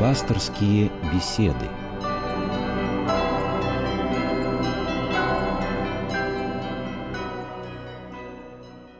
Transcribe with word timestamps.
Пасторские 0.00 0.90
беседы. 1.12 1.68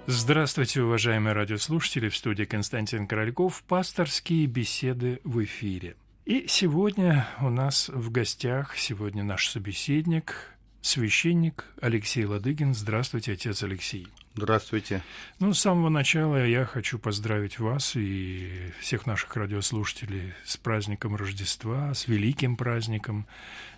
Здравствуйте, 0.06 0.82
уважаемые 0.82 1.32
радиослушатели! 1.32 2.10
В 2.10 2.16
студии 2.18 2.44
Константин 2.44 3.06
Корольков. 3.06 3.62
Пасторские 3.66 4.44
беседы 4.44 5.22
в 5.24 5.42
эфире. 5.42 5.96
И 6.26 6.44
сегодня 6.48 7.26
у 7.40 7.48
нас 7.48 7.88
в 7.88 8.10
гостях, 8.10 8.76
сегодня 8.76 9.24
наш 9.24 9.48
собеседник, 9.48 10.54
священник 10.82 11.64
Алексей 11.80 12.26
Ладыгин. 12.26 12.74
Здравствуйте, 12.74 13.32
отец 13.32 13.62
Алексей. 13.62 14.06
Здравствуйте. 14.34 15.02
Ну, 15.40 15.52
с 15.52 15.60
самого 15.60 15.88
начала 15.88 16.46
я 16.46 16.64
хочу 16.64 16.98
поздравить 16.98 17.58
вас 17.58 17.96
и 17.96 18.72
всех 18.80 19.06
наших 19.06 19.36
радиослушателей 19.36 20.34
с 20.44 20.56
праздником 20.56 21.16
Рождества, 21.16 21.92
с 21.92 22.06
великим 22.06 22.56
праздником. 22.56 23.26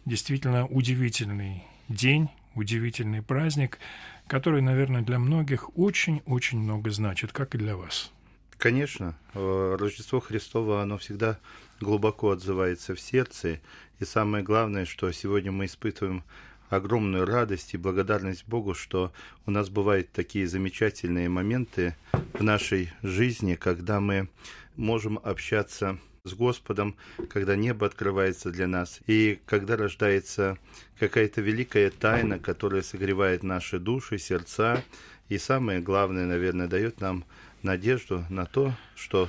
Действительно 0.04 0.66
удивительный 0.66 1.64
день, 1.88 2.28
удивительный 2.54 3.22
праздник, 3.22 3.78
который, 4.26 4.60
наверное, 4.60 5.00
для 5.00 5.18
многих 5.18 5.76
очень-очень 5.76 6.58
много 6.58 6.90
значит, 6.90 7.32
как 7.32 7.54
и 7.54 7.58
для 7.58 7.76
вас. 7.76 8.12
Конечно, 8.58 9.18
э, 9.34 9.76
Рождество 9.80 10.20
Христово, 10.20 10.82
оно 10.82 10.98
всегда 10.98 11.38
глубоко 11.80 12.30
отзывается 12.30 12.94
в 12.94 13.00
сердце. 13.00 13.60
И 13.98 14.04
самое 14.04 14.44
главное, 14.44 14.84
что 14.84 15.10
сегодня 15.12 15.50
мы 15.50 15.64
испытываем 15.64 16.22
огромную 16.72 17.26
радость 17.26 17.74
и 17.74 17.76
благодарность 17.76 18.48
Богу, 18.48 18.72
что 18.72 19.12
у 19.44 19.50
нас 19.50 19.68
бывают 19.68 20.10
такие 20.10 20.46
замечательные 20.46 21.28
моменты 21.28 21.94
в 22.32 22.42
нашей 22.42 22.90
жизни, 23.02 23.56
когда 23.56 24.00
мы 24.00 24.28
можем 24.76 25.20
общаться 25.22 25.98
с 26.24 26.32
Господом, 26.32 26.96
когда 27.28 27.56
небо 27.56 27.86
открывается 27.86 28.50
для 28.50 28.66
нас, 28.66 29.00
и 29.06 29.38
когда 29.44 29.76
рождается 29.76 30.56
какая-то 30.98 31.42
великая 31.42 31.90
тайна, 31.90 32.38
которая 32.38 32.80
согревает 32.80 33.42
наши 33.42 33.78
души, 33.78 34.16
сердца, 34.16 34.82
и 35.28 35.36
самое 35.36 35.80
главное, 35.80 36.24
наверное, 36.24 36.68
дает 36.68 37.02
нам 37.02 37.26
надежду 37.62 38.24
на 38.30 38.46
то, 38.46 38.72
что 38.94 39.28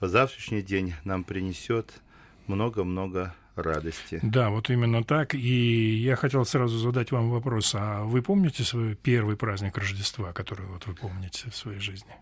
завтрашний 0.00 0.62
день 0.62 0.94
нам 1.02 1.24
принесет 1.24 2.00
много-много 2.46 3.34
радости. 3.56 4.20
Да, 4.22 4.50
вот 4.50 4.70
именно 4.70 5.02
так. 5.02 5.34
И 5.34 5.94
я 5.96 6.16
хотел 6.16 6.44
сразу 6.44 6.78
задать 6.78 7.10
вам 7.10 7.30
вопрос. 7.30 7.74
А 7.74 8.04
вы 8.04 8.22
помните 8.22 8.64
свой 8.64 8.94
первый 8.94 9.36
праздник 9.36 9.76
Рождества, 9.78 10.32
который 10.32 10.66
вот 10.66 10.86
вы 10.86 10.94
помните 10.94 11.50
в 11.50 11.56
своей 11.56 11.80
жизни? 11.80 12.12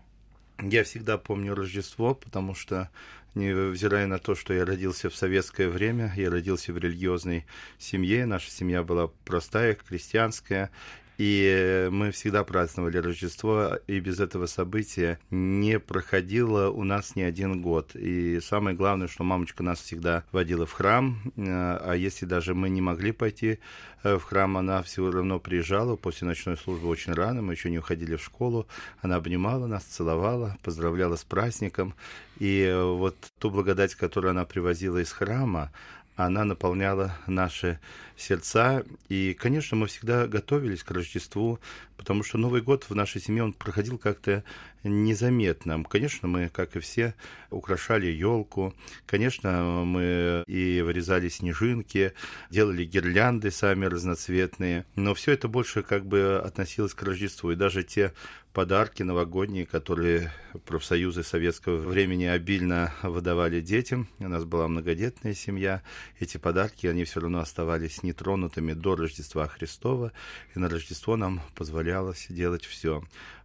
Я 0.61 0.83
всегда 0.83 1.17
помню 1.17 1.53
Рождество, 1.53 2.15
потому 2.15 2.55
что, 2.55 2.89
невзирая 3.33 4.07
на 4.07 4.19
то, 4.19 4.35
что 4.35 4.53
я 4.53 4.65
родился 4.65 5.09
в 5.09 5.15
советское 5.15 5.67
время, 5.67 6.13
я 6.15 6.29
родился 6.29 6.71
в 6.71 6.77
религиозной 6.77 7.45
семье, 7.77 8.25
наша 8.25 8.49
семья 8.49 8.81
была 8.81 9.09
простая, 9.25 9.75
крестьянская, 9.75 10.71
и 11.17 11.87
мы 11.91 12.11
всегда 12.11 12.43
праздновали 12.43 12.97
Рождество, 12.97 13.79
и 13.87 13.99
без 13.99 14.19
этого 14.19 14.45
события 14.47 15.19
не 15.29 15.79
проходило 15.79 16.69
у 16.69 16.83
нас 16.83 17.15
ни 17.15 17.21
один 17.21 17.61
год. 17.61 17.95
И 17.95 18.39
самое 18.41 18.75
главное, 18.75 19.07
что 19.07 19.23
мамочка 19.23 19.63
нас 19.63 19.79
всегда 19.79 20.23
водила 20.31 20.65
в 20.65 20.73
храм, 20.73 21.21
э, 21.37 21.41
а 21.45 21.93
если 21.93 22.25
даже 22.25 22.53
мы 22.53 22.69
не 22.69 22.81
могли 22.81 23.11
пойти 23.11 23.59
э, 24.03 24.17
в 24.17 24.23
храм, 24.23 24.57
она 24.57 24.83
все 24.83 25.09
равно 25.09 25.39
приезжала 25.39 25.95
после 25.95 26.27
ночной 26.27 26.57
службы 26.57 26.87
очень 26.87 27.13
рано, 27.13 27.41
мы 27.41 27.53
еще 27.53 27.69
не 27.69 27.79
уходили 27.79 28.15
в 28.15 28.23
школу, 28.23 28.67
она 29.01 29.15
обнимала 29.15 29.67
нас, 29.67 29.83
целовала, 29.83 30.57
поздравляла 30.63 31.15
с 31.15 31.23
праздником. 31.23 31.93
И 32.39 32.75
вот 32.77 33.15
ту 33.39 33.49
благодать, 33.49 33.95
которую 33.95 34.31
она 34.31 34.43
привозила 34.43 34.97
из 34.97 35.11
храма, 35.13 35.71
она 36.15 36.45
наполняла 36.45 37.17
наши 37.27 37.79
сердца. 38.17 38.83
И, 39.09 39.33
конечно, 39.33 39.75
мы 39.75 39.87
всегда 39.87 40.27
готовились 40.27 40.83
к 40.83 40.91
Рождеству, 40.91 41.59
потому 41.97 42.23
что 42.23 42.37
Новый 42.37 42.61
год 42.61 42.85
в 42.89 42.95
нашей 42.95 43.21
семье 43.21 43.43
он 43.43 43.53
проходил 43.53 43.97
как-то 43.97 44.43
незаметно. 44.83 45.83
Конечно, 45.83 46.27
мы, 46.27 46.49
как 46.49 46.75
и 46.75 46.79
все, 46.79 47.15
украшали 47.49 48.07
елку. 48.07 48.73
Конечно, 49.05 49.83
мы 49.85 50.43
и 50.47 50.81
вырезали 50.81 51.27
снежинки, 51.27 52.13
делали 52.49 52.85
гирлянды 52.85 53.51
сами 53.51 53.85
разноцветные. 53.85 54.85
Но 54.95 55.13
все 55.13 55.33
это 55.33 55.47
больше 55.47 55.83
как 55.83 56.05
бы 56.05 56.41
относилось 56.43 56.93
к 56.93 57.03
Рождеству. 57.03 57.51
И 57.51 57.55
даже 57.55 57.83
те 57.83 58.13
подарки 58.55 59.03
новогодние, 59.03 59.65
которые 59.65 60.31
профсоюзы 60.65 61.23
советского 61.23 61.75
времени 61.75 62.23
обильно 62.23 62.93
выдавали 63.03 63.59
детям. 63.59 64.07
У 64.19 64.29
нас 64.29 64.45
была 64.45 64.69
многодетная 64.69 65.33
семья. 65.33 65.83
Эти 66.21 66.37
подарки, 66.37 66.87
они 66.87 67.03
все 67.03 67.19
равно 67.19 67.39
оставались 67.39 68.01
нетронутыми 68.01 68.71
до 68.71 68.95
Рождества 68.95 69.49
Христова, 69.49 70.13
и 70.55 70.59
на 70.59 70.69
Рождество 70.69 71.17
нам 71.17 71.41
позволялось 71.53 72.27
делать 72.29 72.63
все. 72.63 73.03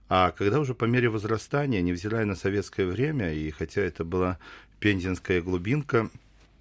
А 0.08 0.30
когда 0.30 0.60
уже 0.60 0.74
по 0.74 0.84
мере 0.84 1.08
возрастания, 1.08 1.82
невзирая 1.82 2.24
на 2.24 2.36
советское 2.36 2.86
время, 2.86 3.34
и 3.34 3.50
хотя 3.50 3.80
это 3.80 4.04
была 4.04 4.38
пензенская 4.78 5.42
глубинка, 5.42 6.08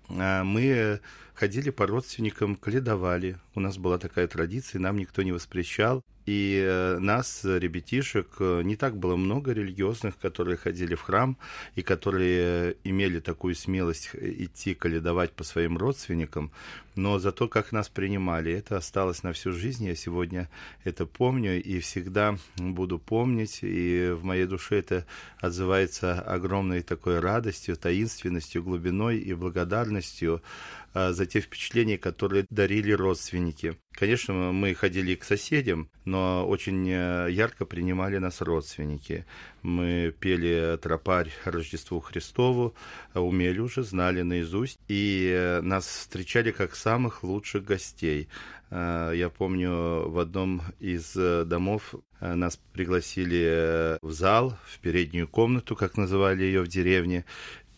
а, 0.09 0.43
мы 0.43 1.01
ходили 1.35 1.69
по 1.69 1.85
родственникам, 1.85 2.55
каледовали. 2.55 3.37
У 3.53 3.59
нас 3.59 3.77
была 3.77 3.99
такая 3.99 4.27
традиция, 4.27 4.79
нам 4.79 4.97
никто 4.97 5.21
не 5.21 5.33
воспрещал. 5.33 6.03
И 6.29 6.63
э, 6.63 6.99
нас, 6.99 7.41
ребятишек, 7.43 8.27
э, 8.39 8.61
не 8.63 8.75
так 8.75 8.95
было 8.95 9.15
много 9.15 9.51
религиозных, 9.51 10.15
которые 10.19 10.57
ходили 10.57 10.93
в 10.93 11.01
храм 11.01 11.37
и 11.73 11.81
которые 11.81 12.75
имели 12.83 13.19
такую 13.19 13.55
смелость 13.55 14.11
идти 14.13 14.75
каледовать 14.75 15.31
по 15.31 15.43
своим 15.43 15.75
родственникам. 15.75 16.51
Но 16.95 17.17
зато 17.17 17.47
как 17.47 17.71
нас 17.71 17.89
принимали, 17.89 18.51
это 18.51 18.77
осталось 18.77 19.23
на 19.23 19.33
всю 19.33 19.53
жизнь. 19.53 19.85
Я 19.87 19.95
сегодня 19.95 20.49
это 20.83 21.07
помню 21.07 21.63
и 21.63 21.79
всегда 21.79 22.37
буду 22.57 22.99
помнить. 22.99 23.59
И 23.63 24.11
в 24.13 24.23
моей 24.23 24.45
душе 24.45 24.79
это 24.79 25.05
отзывается 25.39 26.21
огромной 26.21 26.83
такой 26.83 27.19
радостью, 27.19 27.75
таинственностью, 27.75 28.61
глубиной 28.61 29.17
и 29.17 29.33
благодарностью 29.33 30.43
за 30.93 31.25
те 31.25 31.39
впечатления, 31.41 31.97
которые 31.97 32.45
дарили 32.49 32.91
родственники. 32.91 33.77
Конечно, 33.99 34.53
мы 34.53 34.73
ходили 34.75 35.15
к 35.15 35.25
соседям, 35.25 35.89
но 36.05 36.47
очень 36.47 36.89
э, 36.89 37.27
ярко 37.31 37.65
принимали 37.65 38.17
нас 38.17 38.39
родственники. 38.39 39.25
Мы 39.61 40.15
пели 40.17 40.77
тропарь 40.81 41.29
Рождеству 41.43 41.99
Христову, 41.99 42.75
умели 43.13 43.59
уже, 43.59 43.83
знали 43.83 44.21
наизусть, 44.21 44.79
и 44.87 45.29
э, 45.35 45.59
нас 45.59 45.85
встречали 45.85 46.51
как 46.51 46.75
самых 46.75 47.23
лучших 47.23 47.65
гостей. 47.65 48.29
А, 48.71 49.11
я 49.11 49.29
помню, 49.29 50.09
в 50.09 50.17
одном 50.17 50.61
из 50.79 51.13
э, 51.17 51.43
домов 51.43 51.95
нас 52.21 52.57
пригласили 52.71 53.97
в 54.01 54.11
зал, 54.13 54.57
в 54.65 54.79
переднюю 54.79 55.27
комнату, 55.27 55.75
как 55.75 55.97
называли 55.97 56.43
ее 56.43 56.61
в 56.61 56.69
деревне, 56.69 57.25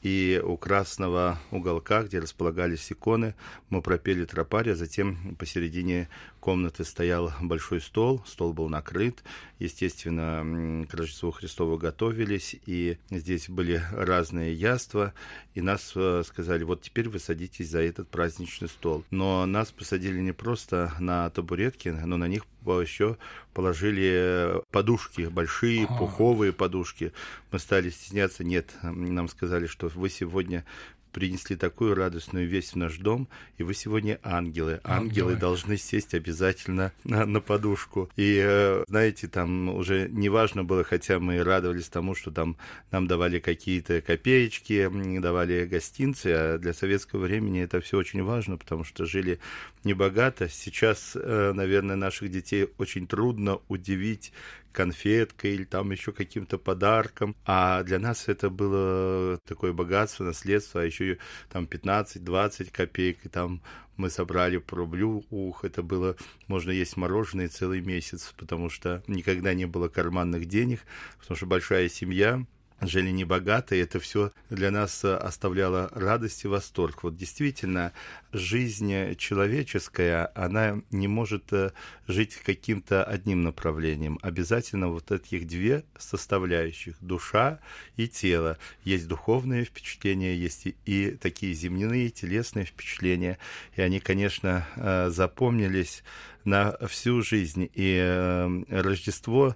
и 0.02 0.42
у 0.44 0.58
красного 0.58 1.40
уголка, 1.52 2.04
где 2.04 2.20
располагались 2.20 2.92
иконы, 2.92 3.36
мы 3.70 3.82
пропели 3.82 4.26
тропарь, 4.26 4.72
а 4.72 4.76
затем 4.76 5.36
посередине 5.36 6.10
комнаты 6.40 6.84
стоял 6.84 7.32
большой 7.42 7.82
стол, 7.82 8.24
стол 8.26 8.54
был 8.54 8.68
накрыт, 8.68 9.24
естественно, 9.60 10.86
к 10.88 10.94
Рождеству 10.94 11.32
Христову 11.32 11.78
готовились, 11.78 12.56
и 12.66 12.98
здесь 13.12 13.48
были 13.48 13.82
разные 13.92 14.54
яства, 14.54 15.14
и 15.54 15.62
нас 15.62 15.92
э, 15.96 16.24
сказали, 16.26 16.64
вот 16.64 16.82
теперь 16.82 17.08
вы 17.08 17.20
садитесь 17.20 17.70
за 17.70 17.82
этот 17.82 18.10
праздничный 18.10 18.70
стол. 18.70 19.06
Но 19.12 19.46
нас 19.46 19.72
посадили 19.72 20.20
не 20.20 20.32
просто 20.32 20.94
на 21.00 21.30
табуретки, 21.30 21.90
но 21.90 22.18
на 22.18 22.28
них 22.28 22.46
еще 22.82 23.18
положили 23.54 24.62
подушки, 24.72 25.24
большие 25.24 25.88
пуховые 25.88 26.54
подушки. 26.54 27.14
Мы 27.52 27.60
стали 27.60 27.90
стесняться, 27.90 28.44
нет, 28.44 28.72
нам 28.84 29.28
сказали, 29.28 29.68
что 29.68 29.88
вы 29.88 30.10
сегодня 30.10 30.66
принесли 31.12 31.56
такую 31.56 31.96
радостную 31.96 32.48
весть 32.48 32.74
в 32.74 32.76
наш 32.78 32.98
дом, 32.98 33.28
и 33.58 33.64
вы 33.64 33.74
сегодня 33.74 34.20
ангелы. 34.24 34.80
Ангелы 34.84 35.36
должны 35.36 35.78
сесть 35.78 36.14
обязательно 36.14 36.92
на, 37.04 37.26
на 37.26 37.42
подушку. 37.42 38.10
И, 38.16 38.42
э, 38.44 38.84
знаете, 38.88 39.28
там 39.28 39.70
уже 39.70 40.08
не 40.10 40.30
важно 40.30 40.64
было, 40.64 40.84
хотя 40.84 41.20
мы 41.20 41.44
радовались 41.44 41.88
тому, 41.88 42.16
что 42.16 42.32
там 42.32 42.58
нам 42.92 43.08
давали 43.08 43.40
какие-то 43.40 44.02
копеечки, 44.02 44.90
давали 45.20 45.66
гостинцы, 45.66 46.28
а 46.28 46.58
для 46.58 46.74
советского 46.74 47.22
времени 47.22 47.62
это 47.62 47.82
все 47.82 47.98
очень 47.98 48.24
важно, 48.24 48.58
потому 48.58 48.84
что 48.84 49.06
жили 49.06 49.40
небогато. 49.84 50.50
Сейчас, 50.50 51.16
э, 51.16 51.52
наверное, 51.54 51.96
наших 51.96 52.30
детей 52.30 52.70
очень 52.78 53.08
трудно 53.08 53.60
удивить 53.68 54.32
конфеткой 54.72 55.54
или 55.54 55.64
там 55.64 55.92
еще 55.92 56.12
каким-то 56.12 56.58
подарком. 56.58 57.36
А 57.46 57.84
для 57.84 58.00
нас 58.00 58.28
это 58.28 58.50
было 58.50 59.40
такое 59.46 59.74
богатство, 59.74 60.24
наследство, 60.24 60.82
а 60.82 60.86
еще 60.86 61.18
там 61.50 61.66
15-20 61.66 62.72
копеек, 62.72 63.26
и 63.26 63.30
там 63.30 63.62
мы 63.98 64.10
собрали 64.10 64.58
по 64.58 64.78
рублю, 64.78 65.26
ух, 65.30 65.64
это 65.64 65.84
было, 65.84 66.16
можно 66.48 66.72
есть 66.72 66.98
мороженое 66.98 67.50
целый 67.50 67.82
месяц, 67.82 68.34
потому 68.38 68.70
что 68.70 69.04
никогда 69.08 69.54
не 69.54 69.66
было 69.66 69.90
карманных 69.90 70.46
денег, 70.46 70.82
потому 71.20 71.38
что 71.38 71.46
большая 71.46 71.88
семья, 71.88 72.44
жили 72.82 73.12
небогато, 73.12 73.76
и 73.76 73.80
это 73.80 74.00
все 74.00 74.32
для 74.50 74.72
нас 74.72 75.06
оставляло 75.06 75.90
радость 75.94 76.44
и 76.44 76.48
восторг. 76.48 77.04
Вот 77.04 77.16
действительно, 77.16 77.94
жизнь 78.34 79.16
человеческая, 79.16 80.32
она 80.36 80.82
не 80.90 81.08
может 81.08 81.52
э, 81.54 81.72
жить 82.08 82.36
каким-то 82.36 83.04
одним 83.04 83.44
направлением. 83.44 84.20
Обязательно 84.22 84.88
вот 84.88 85.12
этих 85.12 85.48
две 85.48 85.84
составляющих, 85.98 86.96
душа 87.02 87.60
и 87.98 88.08
тело. 88.08 88.58
Есть 88.84 89.08
духовные 89.08 89.66
впечатления, 89.66 90.36
есть 90.36 90.68
и, 90.86 91.12
такие 91.12 91.54
земные, 91.54 92.10
телесные 92.10 92.66
впечатления. 92.66 93.38
И 93.76 93.82
они, 93.82 94.00
конечно, 94.00 94.68
э, 94.76 95.10
запомнились 95.10 96.04
на 96.46 96.76
всю 96.88 97.22
жизнь. 97.22 97.70
И 97.74 97.98
э, 98.02 98.64
Рождество 98.70 99.50
Э, 99.50 99.56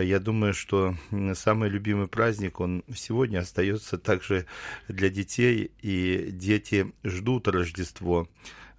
я 0.00 0.18
думаю, 0.18 0.54
что 0.54 0.96
самый 1.34 1.68
любимый 1.68 2.08
праздник, 2.08 2.60
он 2.60 2.84
сегодня 2.94 3.38
остается 3.38 3.98
также 3.98 4.46
для 4.88 5.08
детей, 5.08 5.70
и 5.82 6.30
дети 6.30 6.92
ждут 7.04 7.48
Рождество. 7.48 8.28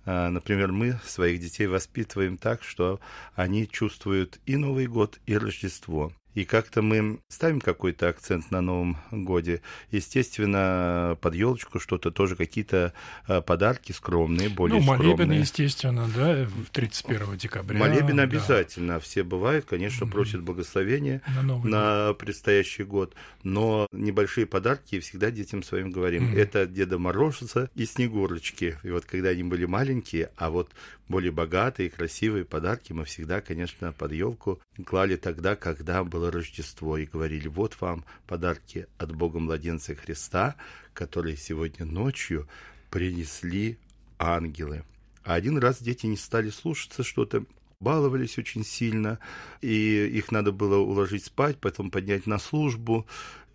Э, 0.06 0.30
например, 0.30 0.72
мы 0.72 1.00
своих 1.06 1.40
детей 1.40 1.68
воспитываем 1.68 2.38
так, 2.38 2.64
что 2.64 3.00
они 3.36 3.68
чувствуют 3.68 4.40
и 4.46 4.58
Новый 4.58 4.88
год, 4.88 5.20
и 5.26 5.38
Рождество. 5.38 6.12
И 6.36 6.44
как-то 6.44 6.82
мы 6.82 7.20
ставим 7.30 7.62
какой-то 7.62 8.10
акцент 8.10 8.52
на 8.52 8.62
Новом 8.62 8.98
годе. 9.10 9.62
Естественно, 9.92 11.18
под 11.22 11.34
елочку 11.34 11.80
что-то 11.80 12.12
тоже 12.12 12.36
какие-то 12.36 12.94
э, 13.28 13.42
подарки 13.42 13.94
скромные, 13.94 14.50
более 14.50 14.80
ну, 14.80 14.86
молебен, 14.86 15.14
скромные. 15.14 15.40
естественно, 15.40 16.10
да, 16.14 16.48
31 16.74 17.38
декабря. 17.38 17.80
Молебен 17.80 18.18
да. 18.18 18.24
обязательно. 18.24 19.00
Все 19.00 19.24
бывают, 19.24 19.66
конечно, 19.66 20.06
просят 20.06 20.42
благословения 20.42 21.22
на, 21.42 21.58
на 21.64 22.14
предстоящий 22.14 22.84
год. 22.84 23.16
Но 23.44 23.88
небольшие 23.94 24.46
подарки 24.46 25.00
всегда 25.00 25.32
детям 25.32 25.64
своим 25.64 25.92
говорим. 25.92 26.34
Mm-hmm. 26.34 26.40
Это 26.40 26.68
Деда 26.68 27.00
Мороза 27.00 27.70
и 27.76 27.86
Снегурочки. 27.86 28.78
И 28.84 28.90
вот 28.90 29.06
когда 29.06 29.30
они 29.30 29.44
были 29.44 29.66
маленькие, 29.66 30.32
а 30.36 30.50
вот 30.50 30.70
более 31.08 31.32
богатые, 31.32 31.90
красивые 31.90 32.46
подарки 32.46 32.94
мы 32.94 33.06
всегда, 33.06 33.42
конечно, 33.42 33.94
под 33.94 34.12
елку 34.12 34.60
клали 34.86 35.16
тогда, 35.16 35.56
когда 35.56 36.04
было 36.04 36.32
Рождество, 36.32 36.98
и 36.98 37.06
говорили, 37.06 37.48
вот 37.48 37.80
вам 37.80 38.06
подарки 38.28 38.88
от 38.98 39.16
Бога 39.16 39.40
Младенца 39.40 39.96
Христа, 39.96 40.56
которые 40.94 41.38
сегодня 41.38 41.86
ночью 41.86 42.48
принесли 42.90 43.78
ангелы. 44.18 44.84
А 45.24 45.36
один 45.36 45.58
раз 45.58 45.82
дети 45.82 46.06
не 46.06 46.18
стали 46.18 46.50
слушаться 46.50 47.04
что-то, 47.04 47.46
баловались 47.80 48.38
очень 48.38 48.64
сильно, 48.64 49.20
и 49.62 50.08
их 50.08 50.32
надо 50.32 50.52
было 50.52 50.78
уложить 50.78 51.26
спать, 51.26 51.58
потом 51.60 51.92
поднять 51.92 52.26
на 52.26 52.40
службу. 52.40 53.06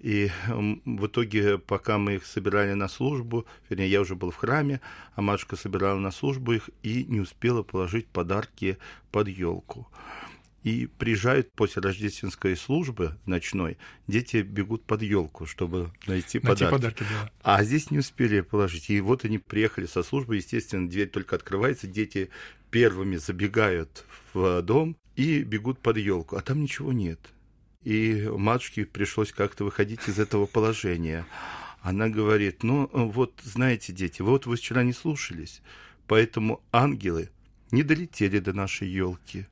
И 0.00 0.30
в 0.46 1.06
итоге, 1.06 1.58
пока 1.58 1.98
мы 1.98 2.14
их 2.14 2.26
собирали 2.26 2.72
на 2.72 2.88
службу, 2.88 3.46
вернее, 3.68 3.90
я 3.90 4.00
уже 4.00 4.14
был 4.14 4.30
в 4.30 4.36
храме, 4.36 4.80
а 5.14 5.20
матушка 5.20 5.56
собирала 5.56 5.98
на 5.98 6.10
службу 6.10 6.52
их 6.52 6.70
и 6.82 7.04
не 7.04 7.20
успела 7.20 7.62
положить 7.62 8.06
подарки 8.06 8.78
под 9.12 9.28
елку. 9.28 9.88
И 10.62 10.88
приезжают 10.98 11.52
после 11.52 11.80
рождественской 11.80 12.56
службы 12.56 13.16
ночной, 13.24 13.78
дети 14.06 14.38
бегут 14.38 14.84
под 14.84 15.02
елку, 15.02 15.46
чтобы 15.46 15.90
найти, 16.06 16.38
найти 16.38 16.40
подарки. 16.40 16.70
подарки 16.70 17.04
да. 17.10 17.30
А 17.42 17.64
здесь 17.64 17.90
не 17.90 17.98
успели 17.98 18.40
положить. 18.40 18.90
И 18.90 19.00
вот 19.00 19.24
они 19.24 19.38
приехали 19.38 19.86
со 19.86 20.02
службы, 20.02 20.36
естественно, 20.36 20.88
дверь 20.88 21.08
только 21.08 21.36
открывается, 21.36 21.86
дети 21.86 22.30
первыми 22.70 23.16
забегают 23.16 24.04
в 24.32 24.62
дом 24.62 24.96
и 25.16 25.42
бегут 25.42 25.78
под 25.78 25.96
елку, 25.96 26.36
а 26.36 26.42
там 26.42 26.60
ничего 26.60 26.92
нет. 26.92 27.20
И 27.82 28.28
матушке 28.30 28.84
пришлось 28.84 29.32
как-то 29.32 29.64
выходить 29.64 30.06
из 30.06 30.18
этого 30.18 30.44
положения. 30.44 31.24
Она 31.80 32.10
говорит, 32.10 32.62
ну 32.62 32.90
вот, 32.92 33.40
знаете, 33.42 33.94
дети, 33.94 34.20
вот 34.20 34.44
вы 34.44 34.56
вчера 34.56 34.82
не 34.82 34.92
слушались, 34.92 35.62
поэтому 36.06 36.62
ангелы 36.72 37.30
не 37.70 37.82
долетели 37.82 38.38
до 38.38 38.52
нашей 38.52 38.88
елки. 38.88 39.46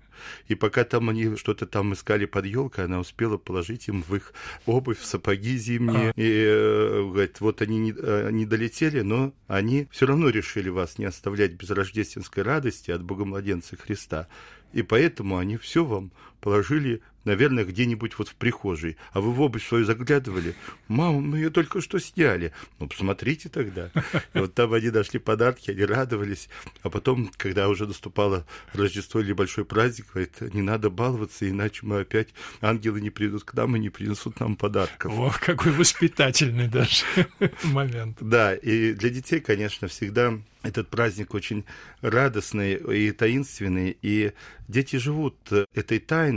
И 0.48 0.54
пока 0.54 0.84
там 0.84 1.08
они 1.08 1.36
что-то 1.36 1.64
там 1.64 1.94
искали 1.94 2.26
под 2.26 2.44
елкой, 2.44 2.84
она 2.84 2.98
успела 3.00 3.38
положить 3.38 3.88
им 3.88 4.02
в 4.02 4.14
их 4.14 4.34
обувь, 4.66 4.98
в 4.98 5.06
сапоги 5.06 5.56
зимние. 5.56 6.10
А. 6.10 6.12
И 6.16 6.44
э, 6.44 7.02
говорит, 7.02 7.40
вот 7.40 7.62
они 7.62 7.78
не, 7.78 7.94
э, 7.96 8.30
не 8.30 8.44
долетели, 8.44 9.00
но 9.00 9.32
они 9.46 9.86
все 9.90 10.06
равно 10.06 10.28
решили 10.28 10.68
вас 10.68 10.98
не 10.98 11.04
оставлять 11.04 11.52
без 11.52 11.70
рождественской 11.70 12.42
радости 12.42 12.90
от 12.90 13.02
Богомладенца 13.02 13.76
Христа. 13.76 14.28
И 14.72 14.82
поэтому 14.82 15.38
они 15.38 15.56
все 15.56 15.84
вам 15.84 16.10
положили 16.40 17.02
наверное, 17.28 17.64
где-нибудь 17.64 18.18
вот 18.18 18.28
в 18.28 18.34
прихожей. 18.34 18.96
А 19.12 19.20
вы 19.20 19.32
в 19.32 19.40
обувь 19.40 19.66
свою 19.66 19.84
заглядывали? 19.84 20.54
Мама, 20.88 21.20
мы 21.20 21.36
ее 21.36 21.50
только 21.50 21.80
что 21.80 21.98
сняли. 21.98 22.52
Ну, 22.78 22.88
посмотрите 22.88 23.48
тогда. 23.48 23.90
И 24.34 24.38
вот 24.38 24.54
там 24.54 24.72
они 24.72 24.90
нашли 24.90 25.20
подарки, 25.20 25.70
они 25.70 25.84
радовались. 25.84 26.48
А 26.82 26.90
потом, 26.90 27.30
когда 27.36 27.68
уже 27.68 27.86
наступало 27.86 28.46
Рождество 28.72 29.20
или 29.20 29.32
большой 29.32 29.64
праздник, 29.64 30.06
говорит, 30.12 30.40
не 30.54 30.62
надо 30.62 30.90
баловаться, 30.90 31.48
иначе 31.48 31.80
мы 31.82 32.00
опять, 32.00 32.28
ангелы 32.60 33.00
не 33.00 33.10
придут 33.10 33.44
к 33.44 33.54
нам 33.54 33.76
и 33.76 33.78
не 33.78 33.90
принесут 33.90 34.40
нам 34.40 34.56
подарков. 34.56 35.12
О, 35.14 35.32
какой 35.38 35.72
воспитательный 35.72 36.68
даже 36.68 37.04
момент. 37.62 38.16
Да, 38.20 38.54
и 38.54 38.94
для 38.94 39.10
детей, 39.10 39.40
конечно, 39.40 39.86
всегда 39.88 40.38
этот 40.62 40.88
праздник 40.88 41.34
очень 41.34 41.64
радостный 42.00 42.74
и 42.74 43.12
таинственный, 43.12 43.96
и 44.02 44.32
дети 44.66 44.96
живут 44.96 45.36
этой 45.72 45.98
тайной, 45.98 46.27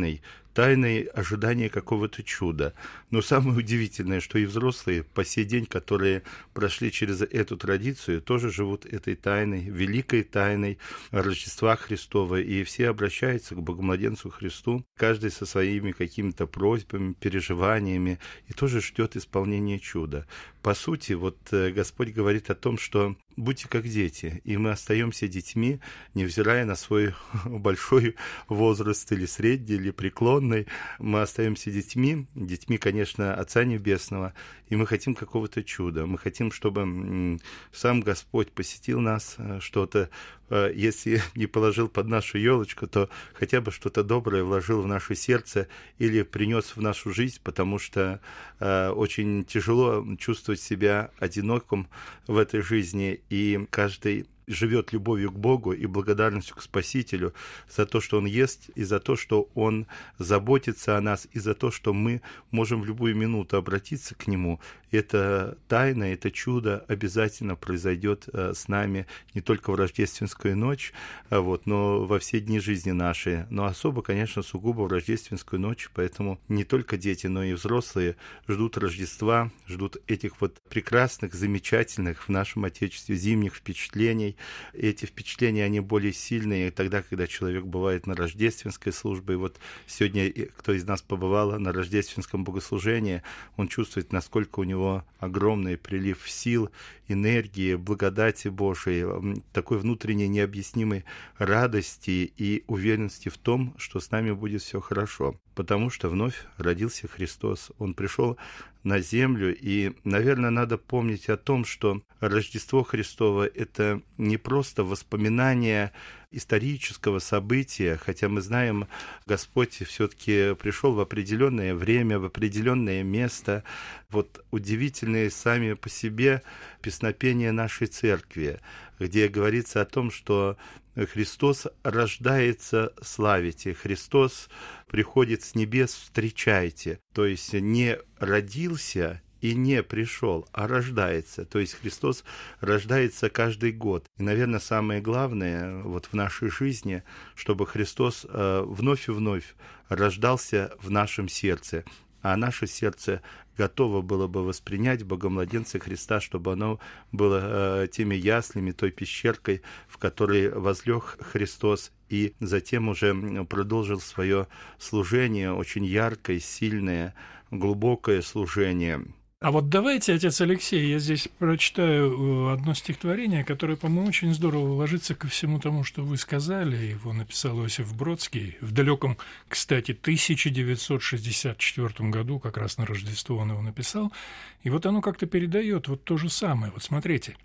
тайной 0.54 1.04
ожидания 1.04 1.70
какого-то 1.70 2.24
чуда. 2.24 2.74
Но 3.10 3.22
самое 3.22 3.58
удивительное, 3.58 4.20
что 4.20 4.38
и 4.38 4.46
взрослые 4.46 5.04
по 5.04 5.24
сей 5.24 5.46
день, 5.46 5.66
которые 5.66 6.24
прошли 6.54 6.92
через 6.92 7.22
эту 7.22 7.58
традицию, 7.58 8.22
тоже 8.22 8.52
живут 8.52 8.86
этой 8.86 9.16
тайной, 9.16 9.62
великой 9.62 10.24
тайной 10.24 10.78
Рождества 11.12 11.76
Христова, 11.76 12.40
и 12.42 12.64
все 12.64 12.90
обращаются 12.90 13.56
к 13.56 13.62
Богомладенцу 13.62 14.30
Христу, 14.30 14.86
каждый 14.98 15.32
со 15.32 15.46
своими 15.46 15.92
какими-то 15.92 16.48
просьбами, 16.48 17.14
переживаниями, 17.14 18.20
и 18.48 18.54
тоже 18.54 18.82
ждет 18.82 19.16
исполнения 19.16 19.80
чуда. 19.80 20.28
По 20.62 20.74
сути, 20.74 21.14
вот 21.14 21.38
э, 21.52 21.72
Господь 21.72 22.10
говорит 22.10 22.50
о 22.50 22.56
том, 22.56 22.78
что 22.78 23.16
будьте 23.38 23.68
как 23.68 23.88
дети, 23.88 24.42
и 24.44 24.58
мы 24.58 24.72
остаемся 24.72 25.28
детьми, 25.28 25.80
невзирая 26.14 26.66
на 26.66 26.76
свой 26.76 27.14
большой 27.46 28.16
возраст 28.48 29.12
или 29.12 29.26
средний, 29.26 29.76
или 29.76 29.92
преклонный, 29.92 30.68
мы 31.00 31.22
остаемся 31.22 31.72
детьми, 31.72 32.28
детьми, 32.36 32.78
конечно, 32.78 33.34
Отца 33.34 33.64
Небесного, 33.64 34.34
и 34.72 34.76
мы 34.78 34.88
хотим 34.88 35.16
какого-то 35.16 35.64
чуда, 35.64 36.06
мы 36.06 36.18
хотим, 36.18 36.50
чтобы 36.50 37.38
сам 37.74 38.00
Господь 38.00 38.54
посетил 38.54 39.02
нас, 39.02 39.36
э, 39.38 39.60
что-то. 39.60 40.10
Э, 40.50 40.72
если 40.74 41.22
не 41.36 41.46
положил 41.46 41.90
под 41.90 42.08
нашу 42.08 42.38
елочку, 42.38 42.88
то 42.88 43.10
хотя 43.34 43.60
бы 43.60 43.72
что-то 43.72 44.02
доброе 44.02 44.46
вложил 44.46 44.82
в 44.82 44.88
наше 44.88 45.14
сердце 45.14 45.68
или 46.00 46.22
принес 46.24 46.78
в 46.78 46.82
нашу 46.82 47.14
жизнь, 47.14 47.42
потому 47.44 47.80
что 47.80 48.22
э, 48.62 48.90
очень 48.92 49.44
тяжело 49.44 50.06
чувствовать 50.18 50.62
себя 50.62 51.12
одиноким 51.20 51.90
в 52.26 52.38
этой 52.38 52.62
жизни, 52.62 53.20
и 53.30 53.68
каждый 53.72 54.26
живет 54.48 54.94
любовью 54.94 55.32
к 55.32 55.38
Богу 55.38 55.72
и 55.74 55.86
благодарностью 55.86 56.56
к 56.56 56.62
Спасителю 56.62 57.34
за 57.70 57.86
то, 57.86 58.02
что 58.02 58.18
Он 58.18 58.26
есть, 58.26 58.72
и 58.76 58.84
за 58.84 59.00
то, 59.00 59.16
что 59.16 59.50
Он 59.56 59.88
заботится 60.18 60.98
о 60.98 61.02
нас, 61.02 61.28
и 61.32 61.40
за 61.40 61.54
то, 61.54 61.72
что 61.72 61.94
мы 61.94 62.22
можем 62.52 62.82
в 62.82 62.86
любую 62.86 63.16
минуту 63.16 63.58
обратиться 63.58 64.16
к 64.16 64.28
Нему. 64.28 64.60
Это 64.92 65.58
тайна, 65.70 66.12
это 66.12 66.32
чудо 66.32 66.84
обязательно 66.88 67.56
произойдет 67.56 68.28
э, 68.34 68.54
с 68.54 68.68
нами 68.68 69.08
не 69.34 69.40
только 69.42 69.72
в 69.72 69.76
рождественскую 69.76 70.58
ночь, 70.58 70.92
а 71.30 71.40
вот, 71.40 71.66
но 71.66 72.06
во 72.06 72.20
все 72.20 72.42
дни 72.42 72.60
жизни 72.60 72.92
нашей. 72.92 73.46
Но 73.50 73.66
особо, 73.66 74.02
конечно, 74.02 74.42
сугубо 74.42 74.82
в 74.82 74.92
рождественскую 74.92 75.62
ночь, 75.62 75.90
поэтому 75.94 76.42
не 76.50 76.66
только 76.66 76.98
дети, 76.98 77.28
но 77.28 77.44
и 77.44 77.54
взрослые 77.54 78.18
ждут 78.50 78.78
Рождества, 78.78 79.50
ждут 79.68 79.98
этих 80.08 80.42
вот 80.42 80.58
прекрасных, 80.70 81.34
замечательных 81.34 82.28
в 82.28 82.30
нашем 82.30 82.66
Отечестве 82.66 83.16
зимних 83.16 83.56
впечатлений, 83.56 84.31
эти 84.74 85.06
впечатления, 85.06 85.64
они 85.66 85.80
более 85.80 86.14
сильные 86.14 86.72
тогда, 86.72 87.02
когда 87.02 87.28
человек 87.28 87.66
бывает 87.66 88.08
на 88.08 88.16
рождественской 88.16 88.94
службе. 88.94 89.34
И 89.36 89.38
вот 89.38 89.60
сегодня, 89.88 90.32
кто 90.58 90.74
из 90.74 90.86
нас 90.86 91.02
побывал 91.02 91.60
на 91.60 91.72
рождественском 91.72 92.44
богослужении, 92.44 93.24
он 93.58 93.68
чувствует, 93.68 94.12
насколько 94.12 94.60
у 94.60 94.64
него 94.64 95.04
огромный 95.20 95.78
прилив 95.78 96.30
сил, 96.30 96.70
энергии, 97.12 97.76
благодати 97.76 98.48
Божией, 98.48 99.42
такой 99.54 99.78
внутренней 99.78 100.28
необъяснимой 100.28 101.06
радости 101.38 102.32
и 102.36 102.64
уверенности 102.68 103.30
в 103.30 103.38
том, 103.38 103.74
что 103.78 104.00
с 104.00 104.12
нами 104.12 104.32
будет 104.32 104.62
все 104.62 104.80
хорошо. 104.80 105.36
Потому 105.56 105.90
что 105.90 106.10
вновь 106.10 106.46
родился 106.58 107.08
Христос. 107.08 107.72
Он 107.78 107.94
пришел 107.94 108.38
на 108.84 109.00
землю. 109.00 109.56
И, 109.60 109.94
наверное, 110.04 110.50
надо 110.50 110.78
помнить 110.78 111.30
о 111.30 111.38
том, 111.38 111.66
что 111.66 112.02
Рождество 112.20 112.84
Христово– 112.84 113.46
это 113.56 114.02
не 114.18 114.38
просто 114.38 114.84
воспоминание 114.84 115.92
исторического 116.32 117.20
события, 117.20 117.98
хотя 117.98 118.30
мы 118.30 118.42
знаем, 118.42 118.88
Господь 119.26 119.84
все-таки 119.86 120.56
пришел 120.56 120.94
в 120.94 121.00
определенное 121.00 121.76
время, 121.76 122.20
в 122.20 122.26
определенное 122.26 123.04
место. 123.04 123.64
Вот 124.10 124.44
удивительные 124.52 125.30
сами 125.30 125.74
по 125.74 125.90
себе 125.90 126.42
песнопения 126.82 127.52
нашей 127.52 127.88
церкви, 127.88 128.60
где 129.00 129.28
говорится 129.28 129.82
о 129.82 129.86
том, 129.86 130.10
что 130.12 130.58
Христос 130.96 131.68
рождается, 131.84 132.94
славите, 133.02 133.74
Христос 133.74 134.50
приходит 134.88 135.42
с 135.44 135.56
небес, 135.56 135.94
встречайте. 135.94 137.00
То 137.14 137.26
есть 137.26 137.54
не 137.54 137.98
родился 138.20 139.22
и 139.42 139.56
не 139.56 139.84
пришел, 139.84 140.48
а 140.54 140.68
рождается. 140.68 141.46
То 141.46 141.60
есть 141.60 141.74
Христос 141.74 142.24
рождается 142.60 143.30
каждый 143.30 143.72
год. 143.72 144.06
И, 144.18 144.24
наверное, 144.24 144.60
самое 144.60 145.02
главное 145.02 145.82
вот 145.84 146.06
в 146.06 146.14
нашей 146.14 146.50
жизни, 146.50 147.04
чтобы 147.36 147.66
Христос 147.66 148.26
э, 148.30 148.64
вновь 148.66 149.10
и 149.10 149.12
вновь 149.12 149.56
рождался 149.90 150.74
в 150.80 150.90
нашем 150.92 151.28
сердце, 151.28 151.84
а 152.22 152.38
наше 152.38 152.68
сердце 152.68 153.22
готово 153.58 154.02
было 154.02 154.28
бы 154.28 154.46
воспринять 154.46 155.04
Богомладенца 155.04 155.80
Христа, 155.80 156.22
чтобы 156.22 156.54
оно 156.54 156.80
было 157.12 157.42
э, 157.84 157.88
теми 157.92 158.14
яслями, 158.14 158.72
той 158.72 158.92
пещеркой, 158.92 159.64
в 159.88 159.98
которой 159.98 160.50
возлег 160.50 161.18
Христос 161.20 161.92
и 162.10 162.36
затем 162.40 162.90
уже 162.90 163.16
продолжил 163.46 164.00
свое 164.00 164.48
служение, 164.78 165.52
очень 165.52 165.86
яркое, 165.86 166.40
сильное, 166.40 167.16
глубокое 167.50 168.22
служение– 168.22 169.04
а 169.44 169.50
вот 169.50 169.70
давайте, 169.70 170.14
отец 170.14 170.40
Алексей, 170.40 170.92
я 170.92 171.00
здесь 171.00 171.28
прочитаю 171.40 172.12
э, 172.12 172.54
одно 172.54 172.76
стихотворение, 172.76 173.44
которое, 173.44 173.76
по-моему, 173.76 174.10
очень 174.10 174.36
здорово 174.36 174.76
ложится 174.76 175.16
ко 175.16 175.28
всему 175.28 175.60
тому, 175.60 175.84
что 175.84 176.04
вы 176.04 176.18
сказали. 176.18 176.76
Его 176.76 177.12
написал 177.12 177.60
Иосиф 177.60 177.92
Бродский 177.96 178.58
в 178.62 178.72
далеком, 178.72 179.18
кстати, 179.48 179.94
1964 179.94 182.10
году, 182.12 182.38
как 182.38 182.58
раз 182.58 182.78
на 182.78 182.86
Рождество 182.86 183.38
он 183.38 183.50
его 183.50 183.64
написал. 183.64 184.14
И 184.62 184.70
вот 184.70 184.86
оно 184.86 185.02
как-то 185.02 185.26
передает 185.26 185.88
вот 185.88 186.04
то 186.04 186.18
же 186.18 186.30
самое. 186.30 186.72
Вот 186.72 186.84
смотрите. 186.84 187.36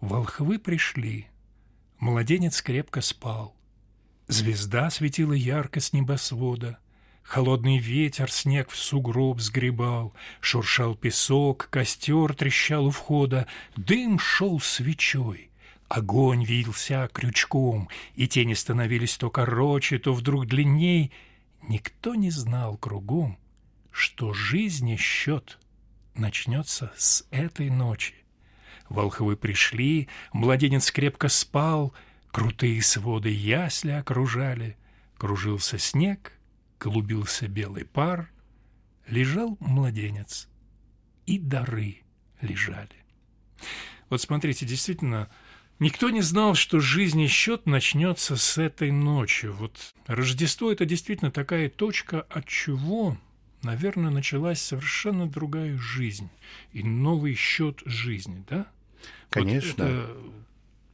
«Волхвы 0.00 0.58
пришли, 0.58 1.28
младенец 1.98 2.60
крепко 2.60 3.00
спал, 3.00 3.56
звезда 4.28 4.90
светила 4.90 5.32
ярко 5.32 5.80
с 5.80 5.94
небосвода». 5.94 6.78
Холодный 7.26 7.78
ветер 7.78 8.30
снег 8.30 8.70
в 8.70 8.76
сугроб 8.76 9.40
сгребал, 9.40 10.14
Шуршал 10.40 10.94
песок, 10.94 11.66
костер 11.70 12.32
трещал 12.34 12.86
у 12.86 12.90
входа, 12.90 13.48
Дым 13.74 14.20
шел 14.20 14.60
свечой, 14.60 15.50
огонь 15.88 16.44
вился 16.44 17.10
крючком, 17.12 17.88
И 18.14 18.28
тени 18.28 18.54
становились 18.54 19.16
то 19.16 19.28
короче, 19.28 19.98
то 19.98 20.14
вдруг 20.14 20.46
длинней. 20.46 21.10
Никто 21.68 22.14
не 22.14 22.30
знал 22.30 22.76
кругом, 22.76 23.38
что 23.90 24.32
жизни 24.32 24.94
счет 24.94 25.58
начнется 26.14 26.92
с 26.96 27.26
этой 27.32 27.70
ночи. 27.70 28.14
Волхвы 28.88 29.36
пришли, 29.36 30.08
младенец 30.32 30.92
крепко 30.92 31.28
спал, 31.28 31.92
Крутые 32.30 32.80
своды 32.82 33.30
ясли 33.30 33.90
окружали, 33.90 34.76
Кружился 35.18 35.78
снег, 35.78 36.35
клубился 36.78 37.48
белый 37.48 37.84
пар, 37.84 38.30
лежал 39.06 39.56
младенец, 39.60 40.48
и 41.26 41.38
дары 41.38 41.98
лежали. 42.40 43.04
Вот 44.08 44.20
смотрите, 44.20 44.66
действительно, 44.66 45.28
никто 45.78 46.10
не 46.10 46.22
знал, 46.22 46.54
что 46.54 46.80
жизнь 46.80 47.26
счет 47.26 47.66
начнется 47.66 48.36
с 48.36 48.58
этой 48.58 48.92
ночи. 48.92 49.46
Вот 49.46 49.94
Рождество– 50.06 50.70
это 50.72 50.84
действительно 50.84 51.30
такая 51.30 51.68
точка, 51.68 52.22
от 52.22 52.46
чего, 52.46 53.16
наверное, 53.62 54.10
началась 54.10 54.60
совершенно 54.60 55.28
другая 55.28 55.76
жизнь 55.76 56.30
и 56.72 56.82
новый 56.82 57.34
счет 57.34 57.82
жизни, 57.84 58.44
да? 58.48 58.66
Конечно. 59.30 59.84
Вот 59.84 59.92
это 59.92 60.16